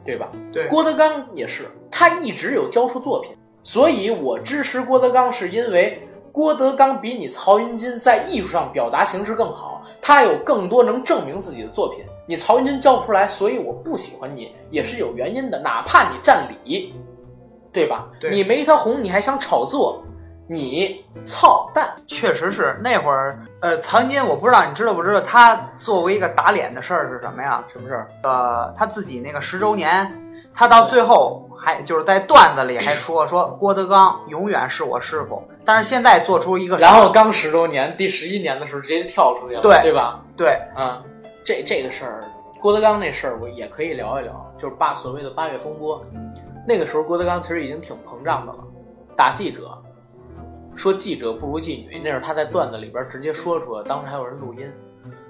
[0.06, 0.30] 对吧？
[0.54, 12.06] 对，郭德纲也是，他一直有交出作品，所以我支持郭德纲，是因为郭德纲比你曹云金在艺术上表达形式更好，他有更多能证明自己的作品。
[12.28, 15.60] 你曹云金教不出来，所以我不喜欢你，也是有原因的。
[15.60, 16.94] 哪怕你占理，
[17.74, 18.08] 对吧？
[18.30, 20.04] 你没他红，你还想炒作，
[20.48, 21.92] 你操蛋！
[22.06, 27.64] 确实是那会儿，呃，曹云金，我不知道你知道不知道，他作为一个打脸的事儿是什么呀？
[27.74, 28.08] 什么事儿？
[28.22, 30.08] 呃，他自己那个十周年，
[30.54, 40.24] 他到最后还就是在段子里还说说郭德纲永远是我师傅，但是现在做出一个，然后刚十周年，第十一年的时候直接就跳出去了，对对吧？
[40.38, 41.04] 对，啊，
[41.44, 42.24] 这这个事儿，
[42.62, 46.04] 郭德纲那事儿我也可以聊一聊，就是八所谓的八月风波，
[46.68, 48.60] 那个时候郭德纲其实已经挺膨胀的了，
[49.16, 49.78] 打记者，
[50.76, 54.72] 说记者不如妓女，那是他在段子里边直接说出来，当时还有人录音。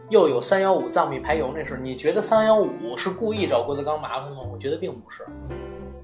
[0.09, 4.37] 又有三幺五藏秘排油那事儿，你觉得三幺五是故意找郭德纲麻烦吗？
[4.51, 5.23] 我觉得并不是。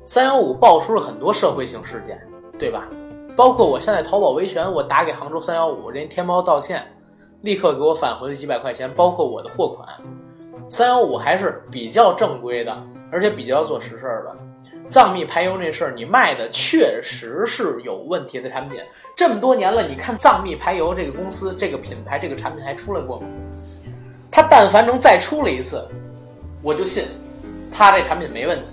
[0.06, 2.20] 三幺五爆出了很多社会性事件，
[2.60, 2.88] 对吧？
[3.36, 6.84] 包括我现在淘宝维权，我打给杭州三幺五，人家天猫道歉，
[7.42, 9.88] 立刻给我返回了几百块钱，包括我的货款。
[10.70, 12.76] 三幺五还是比较正规的，
[13.12, 14.36] 而且比较做实事儿的。
[14.90, 18.80] 藏秘排油这事儿，你卖的确实是有问题的产品。
[19.16, 23.28] 这么多年了，你看藏秘排油这个公司、这个品牌、这个产品还出来过吗？
[24.32, 25.84] 他但凡能再出来一次，
[26.62, 27.06] 我就信
[27.72, 28.64] 他这产品没问题。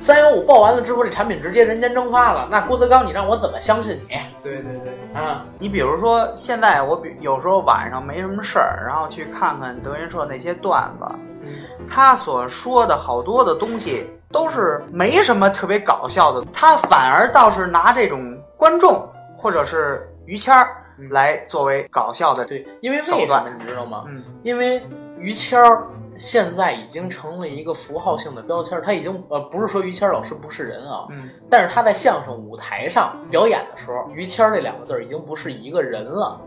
[0.00, 5.20] 三幺五爆完了之后，这产品直接人间蒸发了，那郭德纲你让我怎么相信你对对对。
[5.20, 5.44] 啊？
[5.58, 11.06] 你比如说，现在我比有时候晚上没什么事儿，然后去看看德云社那些段子，
[11.42, 11.48] 嗯，
[11.88, 22.44] 他所说的好多的东西都是没什么特别搞笑的，他反而倒是拿这种观众或者是于谦儿嗯来作为搞笑的。
[22.44, 23.18] 对，因为为什么
[23.56, 24.04] 你知道吗？
[24.08, 24.82] 嗯，因为
[25.18, 25.86] 于谦儿
[26.16, 36.40] 现在已经成了一个符号性的标签儿，他已经呃不是说于谦儿老师不是人啊，嗯，但是他在相声舞台上表演的时候，于谦儿这两个字儿已经不是一个人了，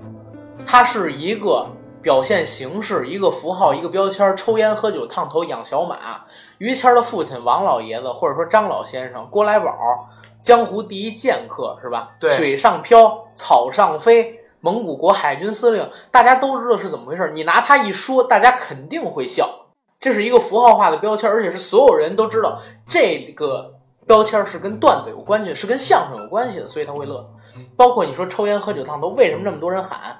[0.66, 1.68] 他是一个
[2.02, 6.22] 表现形式、一个符号、一个标签儿，抽烟、喝酒、烫头、养小马。
[6.60, 9.74] 于谦儿的父亲王老爷子，或者说张老先生，郭来宝，
[10.42, 12.12] 江湖第一剑客是吧？
[12.20, 14.40] 对水上漂，草上飞。
[14.66, 17.30] 蒙古国海军司令，大家都知道是怎么回事。
[17.36, 19.48] 你拿他一说，大家肯定会笑。
[20.00, 23.76] 这是一个符号化的标签，而且是所有人都知道这个
[24.08, 27.24] 标签是跟段子有关系，是跟相声有关系的，所以他会乐。
[27.78, 30.18] 包括你说抽烟、喝酒、烫头，为什么那么多人喊？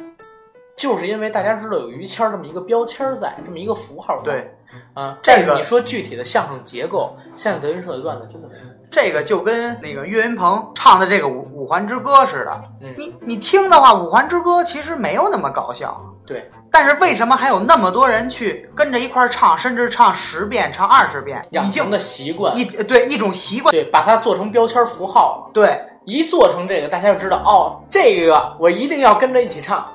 [0.78, 4.32] 就是因为大家知道有于谦儿这么一个标签在，这么一个符号在。
[4.32, 4.52] 对，
[4.94, 8.62] 啊，这个你说具体的相声结构，现在德云社的段子真的没有。
[8.96, 12.64] 这个就跟那个岳云鹏唱的这个五五环之歌似的。
[12.80, 23.74] 嗯你你听的话，五环之歌其实没有那么搞笑，对，但是为什么还有那么多人去跟着一块儿唱，甚至唱十遍、唱二十遍，养成的习惯，一对一种习惯。
[23.74, 25.52] 对，把它做成标签符号了。
[25.54, 29.86] 对，一做成这个，大家就知道哦，这个我一定要跟着一起唱。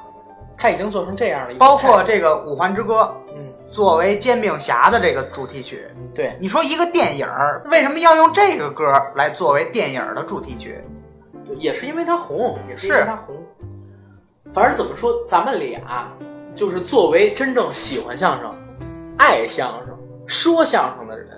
[0.58, 3.19] 他已经做成这样了包括这个五环之歌嗯，
[3.70, 10.82] 作为煎饼侠的这个主题曲，对，你说一个电影儿为什么要用这个歌来作为电影儿的主题曲？
[11.56, 13.44] 也是因为它红，也是因为它红。
[14.52, 16.08] 反正怎么说，咱们俩
[16.54, 18.52] 就是作为真正喜欢相声、
[19.16, 19.96] 爱相声、
[20.26, 21.28] 说相声的人，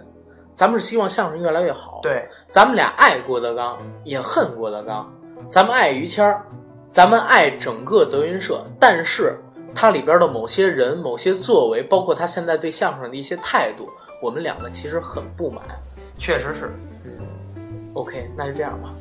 [0.54, 5.12] 咱们是希望相声越来越好。，对，咱们俩爱郭德纲，也恨郭德纲。
[5.50, 6.42] 咱们爱于谦儿，
[6.90, 9.38] 咱们爱整个德云社，但是
[9.74, 13.88] 它里边的某些人、某些作为，包括他现在对相声的一些态度，
[14.22, 15.64] 我们两个其实很不满。
[16.18, 16.72] 确实是。
[17.04, 17.10] 嗯
[17.94, 18.94] ，OK，那就这样吧。